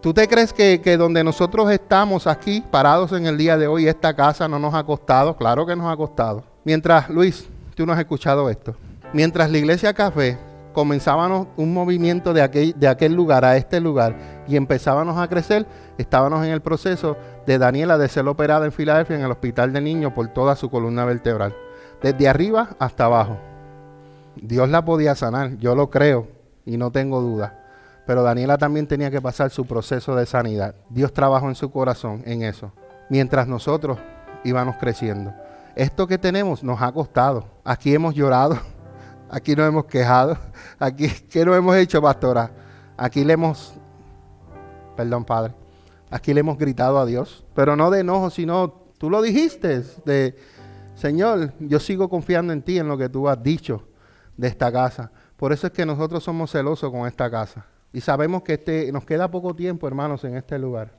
[0.00, 3.88] ¿tú te crees que, que, donde nosotros estamos aquí, parados en el día de hoy,
[3.88, 5.36] esta casa no nos ha costado?
[5.36, 6.44] Claro que nos ha costado.
[6.64, 8.74] Mientras, Luis, tú no has escuchado esto.
[9.12, 10.38] Mientras la iglesia café
[10.72, 14.16] comenzábamos un movimiento de aquel, de aquel lugar a este lugar
[14.46, 15.66] y empezábamos a crecer,
[15.98, 17.16] estábamos en el proceso
[17.46, 20.70] de Daniela de ser operada en Filadelfia en el hospital de niños por toda su
[20.70, 21.54] columna vertebral,
[22.02, 23.38] desde arriba hasta abajo.
[24.36, 26.28] Dios la podía sanar, yo lo creo
[26.64, 27.56] y no tengo duda.
[28.06, 30.74] Pero Daniela también tenía que pasar su proceso de sanidad.
[30.88, 32.72] Dios trabajó en su corazón en eso,
[33.08, 33.98] mientras nosotros
[34.44, 35.32] íbamos creciendo.
[35.76, 37.44] Esto que tenemos nos ha costado.
[37.64, 38.58] Aquí hemos llorado,
[39.30, 40.36] aquí nos hemos quejado,
[40.78, 42.50] aquí, ¿qué nos hemos hecho, pastora?
[42.96, 43.74] Aquí le hemos,
[44.96, 45.54] perdón, Padre,
[46.10, 50.36] aquí le hemos gritado a Dios, pero no de enojo, sino, tú lo dijiste, de,
[50.94, 53.86] Señor, yo sigo confiando en ti, en lo que tú has dicho
[54.36, 55.10] de esta casa.
[55.36, 57.64] Por eso es que nosotros somos celosos con esta casa.
[57.92, 60.92] Y sabemos que este, nos queda poco tiempo, hermanos, en este lugar.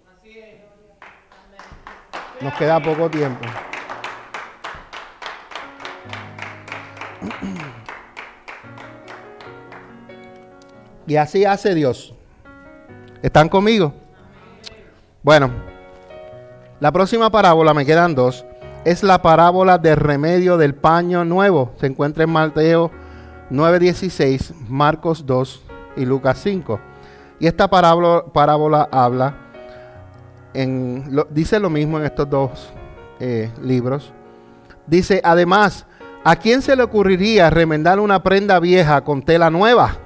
[2.41, 3.45] Nos queda poco tiempo.
[11.07, 12.13] Y así hace Dios.
[13.21, 13.93] ¿Están conmigo?
[15.23, 15.51] Bueno,
[16.79, 18.45] la próxima parábola, me quedan dos,
[18.85, 21.71] es la parábola del remedio del paño nuevo.
[21.79, 22.91] Se encuentra en Mateo
[23.51, 25.61] 9:16, Marcos 2
[25.97, 26.79] y Lucas 5.
[27.39, 29.35] Y esta parábola, parábola habla,
[30.53, 32.69] en, dice lo mismo en estos dos
[33.19, 34.13] eh, libros.
[34.87, 35.85] Dice, además,
[36.23, 39.97] ¿a quién se le ocurriría remendar una prenda vieja con tela nueva?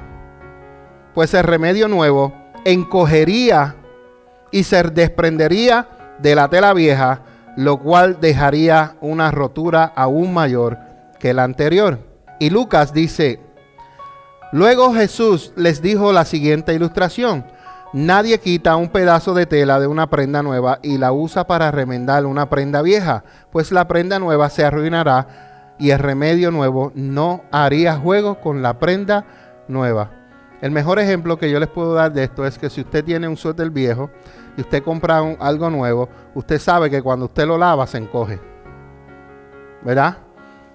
[1.15, 2.33] Pues el remedio nuevo
[2.65, 3.75] encogería
[4.51, 5.87] y se desprendería
[6.19, 7.21] de la tela vieja,
[7.55, 10.77] lo cual dejaría una rotura aún mayor
[11.17, 11.99] que la anterior.
[12.37, 13.39] Y Lucas dice,
[14.51, 17.45] luego Jesús les dijo la siguiente ilustración.
[17.93, 22.25] Nadie quita un pedazo de tela de una prenda nueva y la usa para remendar
[22.25, 27.95] una prenda vieja, pues la prenda nueva se arruinará y el remedio nuevo no haría
[27.95, 29.25] juego con la prenda
[29.69, 30.24] nueva.
[30.65, 33.27] El mejor ejemplo que yo les puedo dar de esto es que si usted tiene
[33.27, 34.09] un suéter viejo
[34.57, 38.39] y usted compra algo nuevo, usted sabe que cuando usted lo lava se encoge.
[39.83, 40.17] ¿Verdad?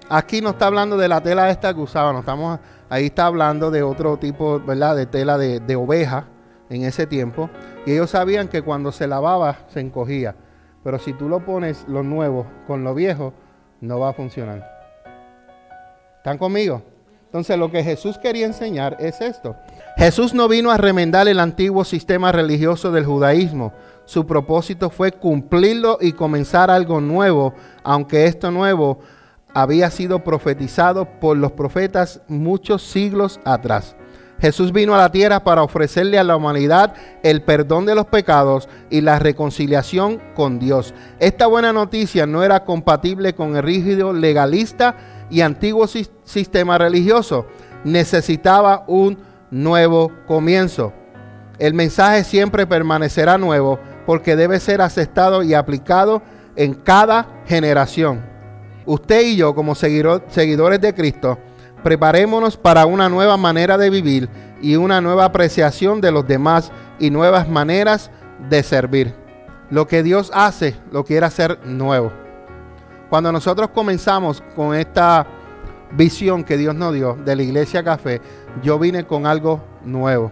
[0.08, 3.82] Aquí no está hablando de la tela esta que usaba, estamos, ahí está hablando de
[3.82, 4.94] otro tipo, ¿verdad?
[4.94, 6.26] De tela de, de oveja
[6.68, 7.50] en ese tiempo.
[7.84, 10.36] Y ellos sabían que cuando se lavaba se encogía.
[10.84, 13.32] Pero si tú lo pones lo nuevo con lo viejo,
[13.80, 14.70] no va a funcionar.
[16.18, 16.80] ¿Están conmigo?
[17.30, 19.54] Entonces lo que Jesús quería enseñar es esto.
[20.00, 23.74] Jesús no vino a remendar el antiguo sistema religioso del judaísmo.
[24.06, 27.52] Su propósito fue cumplirlo y comenzar algo nuevo,
[27.84, 29.00] aunque esto nuevo
[29.52, 33.94] había sido profetizado por los profetas muchos siglos atrás.
[34.40, 38.70] Jesús vino a la tierra para ofrecerle a la humanidad el perdón de los pecados
[38.88, 40.94] y la reconciliación con Dios.
[41.18, 44.96] Esta buena noticia no era compatible con el rígido legalista
[45.28, 47.44] y antiguo sistema religioso.
[47.84, 50.92] Necesitaba un nuevo comienzo.
[51.58, 56.22] El mensaje siempre permanecerá nuevo porque debe ser aceptado y aplicado
[56.56, 58.24] en cada generación.
[58.86, 61.38] Usted y yo como seguidores de Cristo,
[61.82, 64.28] preparémonos para una nueva manera de vivir
[64.62, 68.10] y una nueva apreciación de los demás y nuevas maneras
[68.48, 69.14] de servir.
[69.70, 72.10] Lo que Dios hace, lo quiere hacer nuevo.
[73.08, 75.26] Cuando nosotros comenzamos con esta
[75.92, 78.20] visión que Dios nos dio de la iglesia café,
[78.62, 80.30] yo vine con algo nuevo.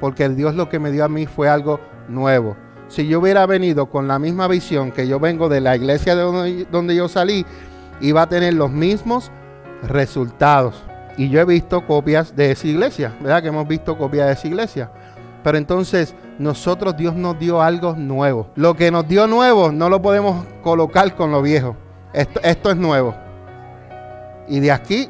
[0.00, 2.56] Porque Dios lo que me dio a mí fue algo nuevo.
[2.88, 6.66] Si yo hubiera venido con la misma visión que yo vengo de la iglesia de
[6.70, 7.44] donde, yo salí,
[8.00, 9.30] iba a tener los mismos
[9.82, 10.82] resultados.
[11.16, 13.42] Y yo he visto copias de esa iglesia, ¿verdad?
[13.42, 14.90] Que hemos visto copias de esa iglesia.
[15.42, 18.48] Pero entonces nosotros Dios nos dio algo nuevo.
[18.54, 21.76] Lo que nos dio nuevo no lo podemos colocar con lo viejo.
[22.12, 23.14] Esto, es nuevo.
[24.48, 25.08] Y de aquí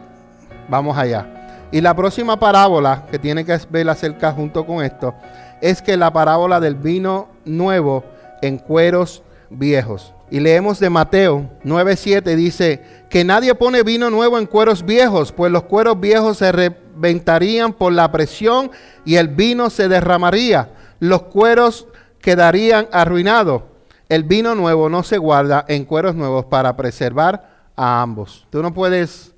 [0.68, 1.36] vamos allá.
[1.72, 5.14] Y la próxima parábola que tiene que ver acerca junto con esto
[5.60, 8.04] es que la parábola del vino nuevo
[8.42, 10.12] en cueros viejos.
[10.30, 15.52] Y leemos de Mateo 9:7 dice que nadie pone vino nuevo en cueros viejos, pues
[15.52, 18.70] los cueros viejos se reventarían por la presión
[19.04, 20.70] y el vino se derramaría.
[20.98, 21.86] Los cueros
[22.20, 23.62] quedarían arruinados.
[24.08, 28.46] El vino nuevo no se guarda en cueros nuevos para preservar a ambos.
[28.50, 29.34] Tú no puedes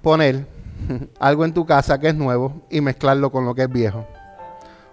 [0.00, 0.46] poner
[1.20, 4.06] algo en tu casa que es nuevo y mezclarlo con lo que es viejo.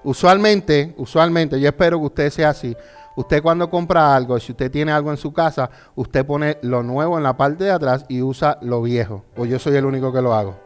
[0.03, 2.75] Usualmente, usualmente, yo espero que usted sea así.
[3.15, 7.17] Usted cuando compra algo, si usted tiene algo en su casa, usted pone lo nuevo
[7.17, 9.25] en la parte de atrás y usa lo viejo.
[9.35, 10.57] O yo soy el único que lo hago.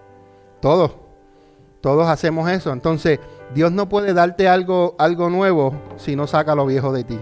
[0.62, 0.92] Todos,
[1.82, 2.72] todos hacemos eso.
[2.72, 3.20] Entonces,
[3.56, 7.20] Dios no puede darte algo, algo nuevo si no saca lo viejo de ti.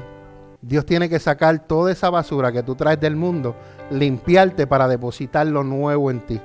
[0.62, 3.56] Dios tiene que sacar toda esa basura que tú traes del mundo,
[3.90, 6.40] limpiarte para depositar lo nuevo en ti,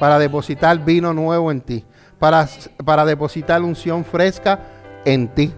[0.00, 1.84] para depositar vino nuevo en ti,
[2.18, 2.48] para,
[2.84, 4.60] para depositar unción fresca
[5.04, 5.52] en ti.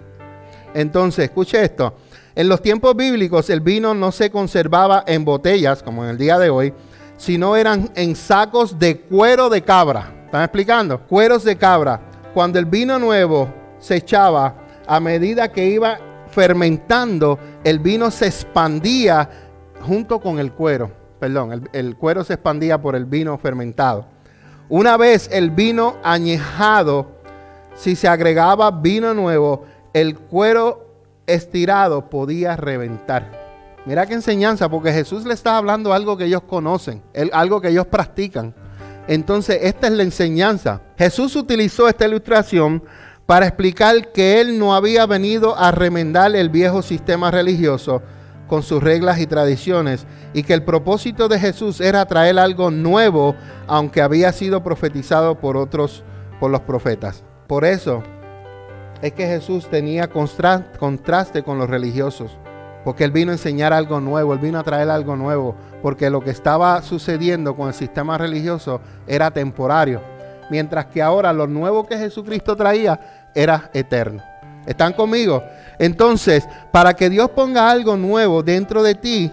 [0.73, 1.95] Entonces, escuche esto.
[2.35, 6.37] En los tiempos bíblicos el vino no se conservaba en botellas, como en el día
[6.37, 6.73] de hoy,
[7.17, 10.11] sino eran en sacos de cuero de cabra.
[10.25, 10.99] ¿Están explicando?
[11.01, 11.99] Cueros de cabra.
[12.33, 14.55] Cuando el vino nuevo se echaba,
[14.87, 15.97] a medida que iba
[16.31, 19.29] fermentando, el vino se expandía
[19.81, 20.91] junto con el cuero.
[21.19, 24.05] Perdón, el, cuero se expandía por el vino fermentado.
[24.69, 27.11] Una vez el vino añejado,
[27.75, 30.87] si se agregaba vino nuevo, el cuero
[31.27, 33.39] estirado podía reventar.
[33.85, 37.01] Mira qué enseñanza, porque Jesús le está hablando algo que ellos conocen,
[37.33, 38.53] algo que ellos practican.
[39.07, 40.81] Entonces, esta es la enseñanza.
[40.97, 42.83] Jesús utilizó esta ilustración
[43.31, 48.01] para explicar que él no había venido a remendar el viejo sistema religioso
[48.45, 53.37] con sus reglas y tradiciones y que el propósito de Jesús era traer algo nuevo,
[53.67, 56.03] aunque había sido profetizado por otros,
[56.41, 57.23] por los profetas.
[57.47, 58.03] Por eso
[59.01, 62.37] es que Jesús tenía contraste con los religiosos.
[62.83, 66.19] Porque Él vino a enseñar algo nuevo, Él vino a traer algo nuevo, porque lo
[66.19, 70.01] que estaba sucediendo con el sistema religioso era temporario,
[70.49, 74.23] mientras que ahora lo nuevo que Jesucristo traía era eterno.
[74.65, 75.43] ¿Están conmigo?
[75.79, 79.31] Entonces, para que Dios ponga algo nuevo dentro de ti,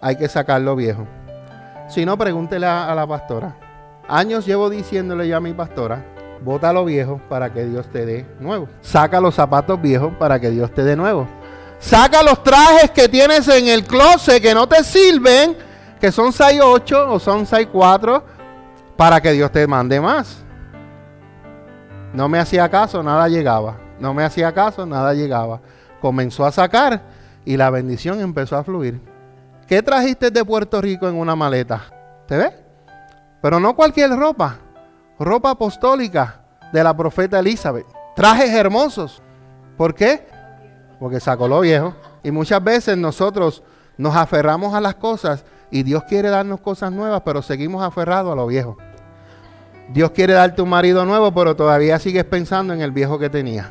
[0.00, 1.06] hay que sacar lo viejo.
[1.88, 3.56] Si no, pregúntele a, la pastora.
[4.06, 6.04] Años llevo diciéndole ya a mi pastora,
[6.42, 8.68] bota lo viejo para que Dios te dé nuevo.
[8.82, 11.26] Saca los zapatos viejos para que Dios te dé nuevo.
[11.78, 15.56] Saca los trajes que tienes en el closet que no te sirven,
[16.00, 18.22] que son 6'8 o son 6'4,
[18.96, 20.43] para que Dios te mande más.
[22.14, 23.76] No me hacía caso, nada llegaba.
[24.00, 25.60] No me hacía caso, nada llegaba.
[26.00, 27.02] Comenzó a sacar
[27.44, 29.00] y la bendición empezó a fluir.
[29.66, 31.82] ¿Qué trajiste de Puerto Rico en una maleta?
[32.26, 32.52] ¿Te ves?
[33.42, 34.58] Pero no cualquier ropa.
[35.18, 36.40] Ropa apostólica
[36.72, 37.86] de la profeta Elizabeth.
[38.16, 39.22] Trajes hermosos.
[39.76, 40.34] ¿Por qué?
[41.04, 41.94] porque sacó lo viejo.
[42.22, 43.62] Y muchas veces nosotros
[43.98, 48.36] nos aferramos a las cosas y Dios quiere darnos cosas nuevas, pero seguimos aferrados a
[48.36, 48.78] lo viejo.
[49.92, 53.70] Dios quiere darte un marido nuevo, pero todavía sigues pensando en el viejo que tenía.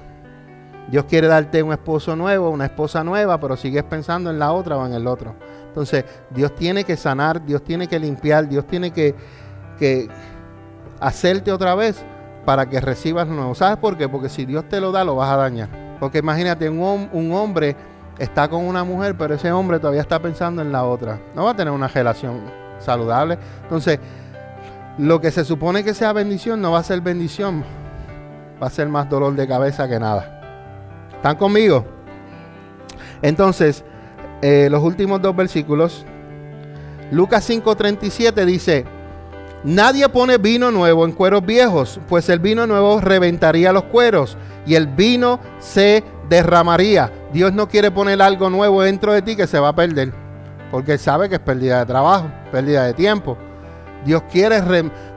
[0.90, 4.78] Dios quiere darte un esposo nuevo, una esposa nueva, pero sigues pensando en la otra
[4.78, 5.36] o en el otro.
[5.68, 9.16] Entonces, Dios tiene que sanar, Dios tiene que limpiar, Dios tiene que,
[9.80, 10.08] que
[11.00, 12.04] hacerte otra vez
[12.46, 13.56] para que recibas lo nuevo.
[13.56, 14.08] ¿Sabes por qué?
[14.08, 15.70] Porque si Dios te lo da, lo vas a dañar.
[16.00, 17.76] Porque imagínate, un, un hombre
[18.20, 21.20] está con una mujer, pero ese hombre todavía está pensando en la otra.
[21.34, 22.42] No va a tener una relación
[22.80, 23.38] saludable.
[23.64, 24.00] Entonces,
[24.98, 27.64] lo que se supone que sea bendición no va a ser bendición.
[28.62, 31.10] Va a ser más dolor de cabeza que nada.
[31.16, 31.86] ¿Están conmigo?
[33.22, 33.84] Entonces,
[34.42, 36.06] eh, los últimos dos versículos.
[37.12, 38.86] Lucas 5:37 dice,
[39.64, 44.76] Nadie pone vino nuevo en cueros viejos, pues el vino nuevo reventaría los cueros y
[44.76, 47.10] el vino se derramaría.
[47.32, 50.12] Dios no quiere poner algo nuevo dentro de ti que se va a perder,
[50.70, 53.38] porque sabe que es pérdida de trabajo, pérdida de tiempo.
[54.06, 54.62] Dios quiere,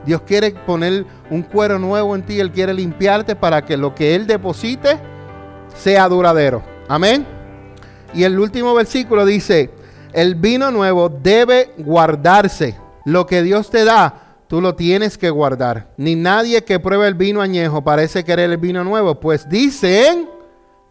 [0.05, 4.15] Dios quiere poner un cuero nuevo en ti, Él quiere limpiarte para que lo que
[4.15, 4.99] Él deposite
[5.75, 6.63] sea duradero.
[6.89, 7.27] Amén.
[8.15, 9.71] Y el último versículo dice,
[10.13, 12.77] el vino nuevo debe guardarse.
[13.05, 15.93] Lo que Dios te da, tú lo tienes que guardar.
[15.97, 20.29] Ni nadie que pruebe el vino añejo parece querer el vino nuevo, pues dicen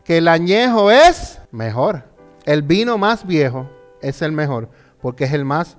[0.03, 2.03] que el añejo es mejor.
[2.45, 3.67] El vino más viejo
[4.01, 4.69] es el mejor,
[5.01, 5.77] porque es el más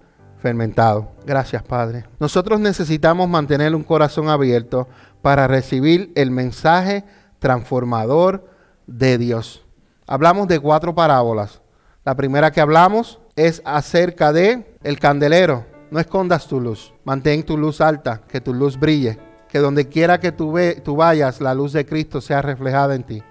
[1.24, 2.04] Gracias, Padre.
[2.18, 4.88] Nosotros necesitamos mantener un corazón abierto
[5.22, 7.04] para recibir el mensaje
[7.38, 8.48] transformador
[8.86, 9.64] de Dios.
[10.06, 11.60] Hablamos de cuatro parábolas.
[12.04, 16.92] La primera que hablamos es acerca de el candelero no escondas tu luz.
[17.04, 19.18] Mantén tu luz alta, que tu luz brille.
[19.48, 23.04] Que donde quiera que tú, ve, tú vayas, la luz de Cristo sea reflejada en
[23.04, 23.22] ti.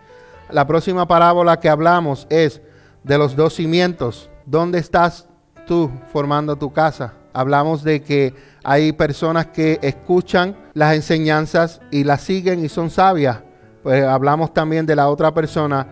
[0.50, 2.62] La próxima parábola que hablamos es
[3.04, 4.30] de los dos cimientos.
[4.46, 5.28] ¿Dónde estás
[5.66, 7.14] tú formando tu casa?
[7.34, 13.40] Hablamos de que hay personas que escuchan las enseñanzas y las siguen y son sabias.
[13.84, 15.88] Pues hablamos también de la otra persona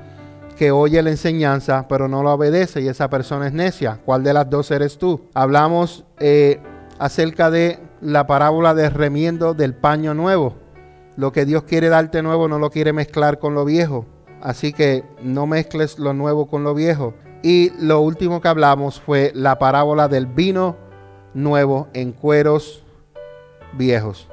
[0.57, 3.99] que oye la enseñanza pero no la obedece y esa persona es necia.
[4.05, 5.30] ¿Cuál de las dos eres tú?
[5.34, 6.59] Hablamos eh,
[6.99, 10.55] acerca de la parábola de remiendo del paño nuevo.
[11.15, 14.05] Lo que Dios quiere darte nuevo no lo quiere mezclar con lo viejo.
[14.41, 17.13] Así que no mezcles lo nuevo con lo viejo.
[17.44, 20.78] Y lo último que hablamos fue la parábola del vino
[21.34, 22.86] nuevo en cueros
[23.74, 24.30] viejos.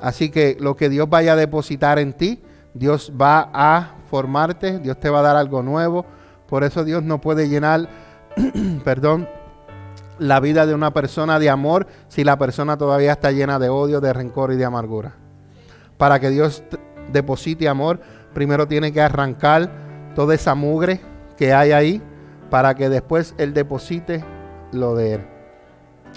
[0.00, 2.42] Así que lo que Dios vaya a depositar en ti,
[2.74, 6.04] Dios va a formarte, Dios te va a dar algo nuevo.
[6.48, 7.88] Por eso Dios no puede llenar,
[8.84, 9.28] perdón,
[10.18, 14.00] la vida de una persona de amor si la persona todavía está llena de odio,
[14.00, 15.14] de rencor y de amargura.
[15.96, 16.64] Para que Dios
[17.12, 18.00] deposite amor,
[18.34, 19.70] primero tiene que arrancar
[20.16, 21.00] toda esa mugre
[21.36, 22.02] que hay ahí
[22.50, 24.24] para que después Él deposite
[24.72, 25.26] lo de Él.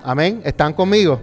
[0.03, 0.41] Amén.
[0.43, 1.21] ¿Están conmigo?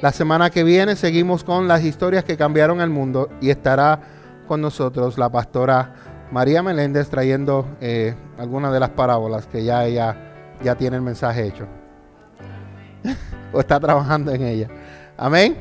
[0.00, 4.00] La semana que viene seguimos con las historias que cambiaron el mundo y estará
[4.48, 5.94] con nosotros la pastora
[6.30, 10.16] María Meléndez trayendo eh, algunas de las parábolas que ya ella
[10.62, 11.66] ya tiene el mensaje hecho.
[13.52, 14.68] o está trabajando en ella.
[15.16, 15.56] Amén.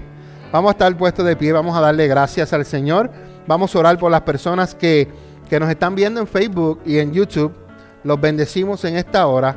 [0.52, 3.12] Vamos a estar puestos de pie, vamos a darle gracias al Señor.
[3.46, 5.08] Vamos a orar por las personas que,
[5.50, 7.54] que nos están viendo en Facebook y en YouTube.
[8.10, 9.56] Los bendecimos en esta hora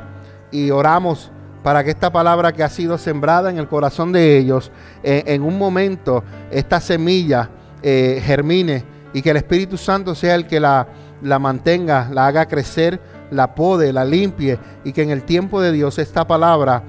[0.51, 1.31] y oramos
[1.63, 5.41] para que esta palabra que ha sido sembrada en el corazón de ellos, eh, en
[5.41, 7.49] un momento, esta semilla
[7.81, 10.87] eh, germine y que el Espíritu Santo sea el que la,
[11.23, 13.01] la mantenga, la haga crecer,
[13.31, 16.83] la pode, la limpie y que en el tiempo de Dios esta palabra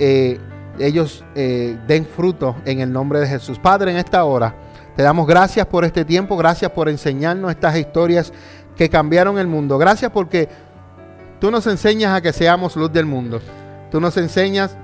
[0.00, 0.40] eh,
[0.80, 3.60] ellos den fruto en el nombre de Jesús.
[3.60, 4.52] Padre, en esta hora
[4.96, 8.32] te damos gracias por este tiempo, gracias por enseñarnos estas historias
[8.76, 9.78] que cambiaron el mundo.
[9.78, 10.48] Gracias porque
[11.44, 13.38] tú nos enseñas a que seamos luz del mundo.
[13.90, 14.78] Tú nos enseñas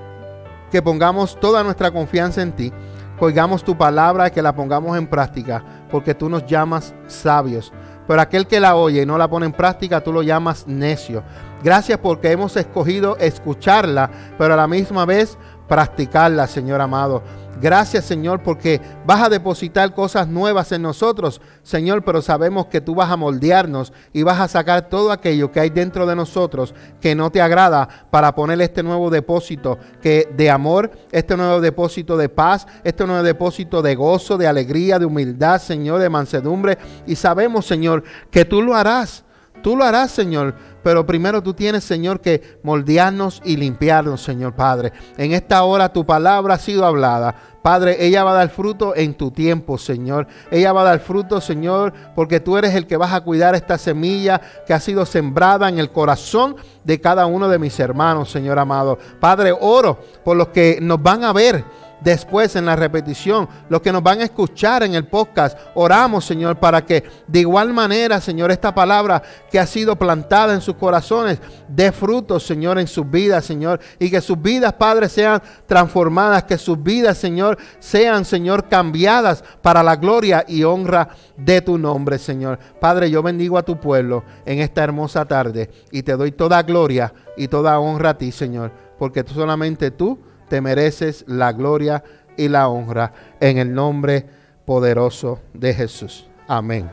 [0.71, 2.71] que pongamos toda nuestra confianza en ti,
[3.19, 7.73] que oigamos tu palabra, que la pongamos en práctica, porque tú nos llamas sabios.
[8.07, 11.23] Pero aquel que la oye y no la pone en práctica, tú lo llamas necio.
[11.65, 17.23] Gracias porque hemos escogido escucharla, pero a la misma vez practicarla, Señor amado.
[17.61, 22.95] Gracias Señor porque vas a depositar cosas nuevas en nosotros, Señor, pero sabemos que tú
[22.95, 27.15] vas a moldearnos y vas a sacar todo aquello que hay dentro de nosotros que
[27.15, 32.29] no te agrada para poner este nuevo depósito que de amor, este nuevo depósito de
[32.29, 36.79] paz, este nuevo depósito de gozo, de alegría, de humildad, Señor, de mansedumbre.
[37.07, 39.25] Y sabemos, Señor, que tú lo harás.
[39.63, 44.93] Tú lo harás, Señor, pero primero tú tienes, Señor, que moldearnos y limpiarnos, Señor Padre.
[45.17, 47.35] En esta hora tu palabra ha sido hablada.
[47.63, 50.27] Padre, ella va a dar fruto en tu tiempo, Señor.
[50.51, 53.77] Ella va a dar fruto, Señor, porque tú eres el que vas a cuidar esta
[53.77, 58.59] semilla que ha sido sembrada en el corazón de cada uno de mis hermanos, Señor
[58.59, 58.99] amado.
[59.21, 61.65] Padre, oro por los que nos van a ver
[62.01, 66.59] después en la repetición, los que nos van a escuchar en el podcast, oramos, Señor,
[66.59, 71.41] para que de igual manera, Señor, esta palabra que ha sido plantada en sus corazones
[71.69, 76.59] dé frutos, Señor, en sus vidas, Señor, y que sus vidas, Padre, sean transformadas, que
[76.59, 82.59] sus vidas, Señor, sean, Señor, cambiadas para la gloria y honra de tu nombre, Señor.
[82.81, 87.13] Padre, yo bendigo a tu pueblo en esta hermosa tarde y te doy toda gloria
[87.37, 90.19] y toda honra a ti, Señor, porque tú solamente tú
[90.51, 92.05] te mereces la gloria
[92.37, 94.27] y la honra en el nombre
[94.67, 96.27] poderoso de Jesús.
[96.47, 96.91] Amén.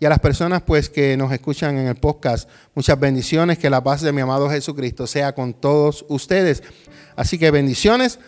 [0.00, 3.82] Y a las personas pues que nos escuchan en el podcast, muchas bendiciones, que la
[3.82, 6.62] paz de mi amado Jesucristo sea con todos ustedes.
[7.16, 8.18] Así que bendiciones,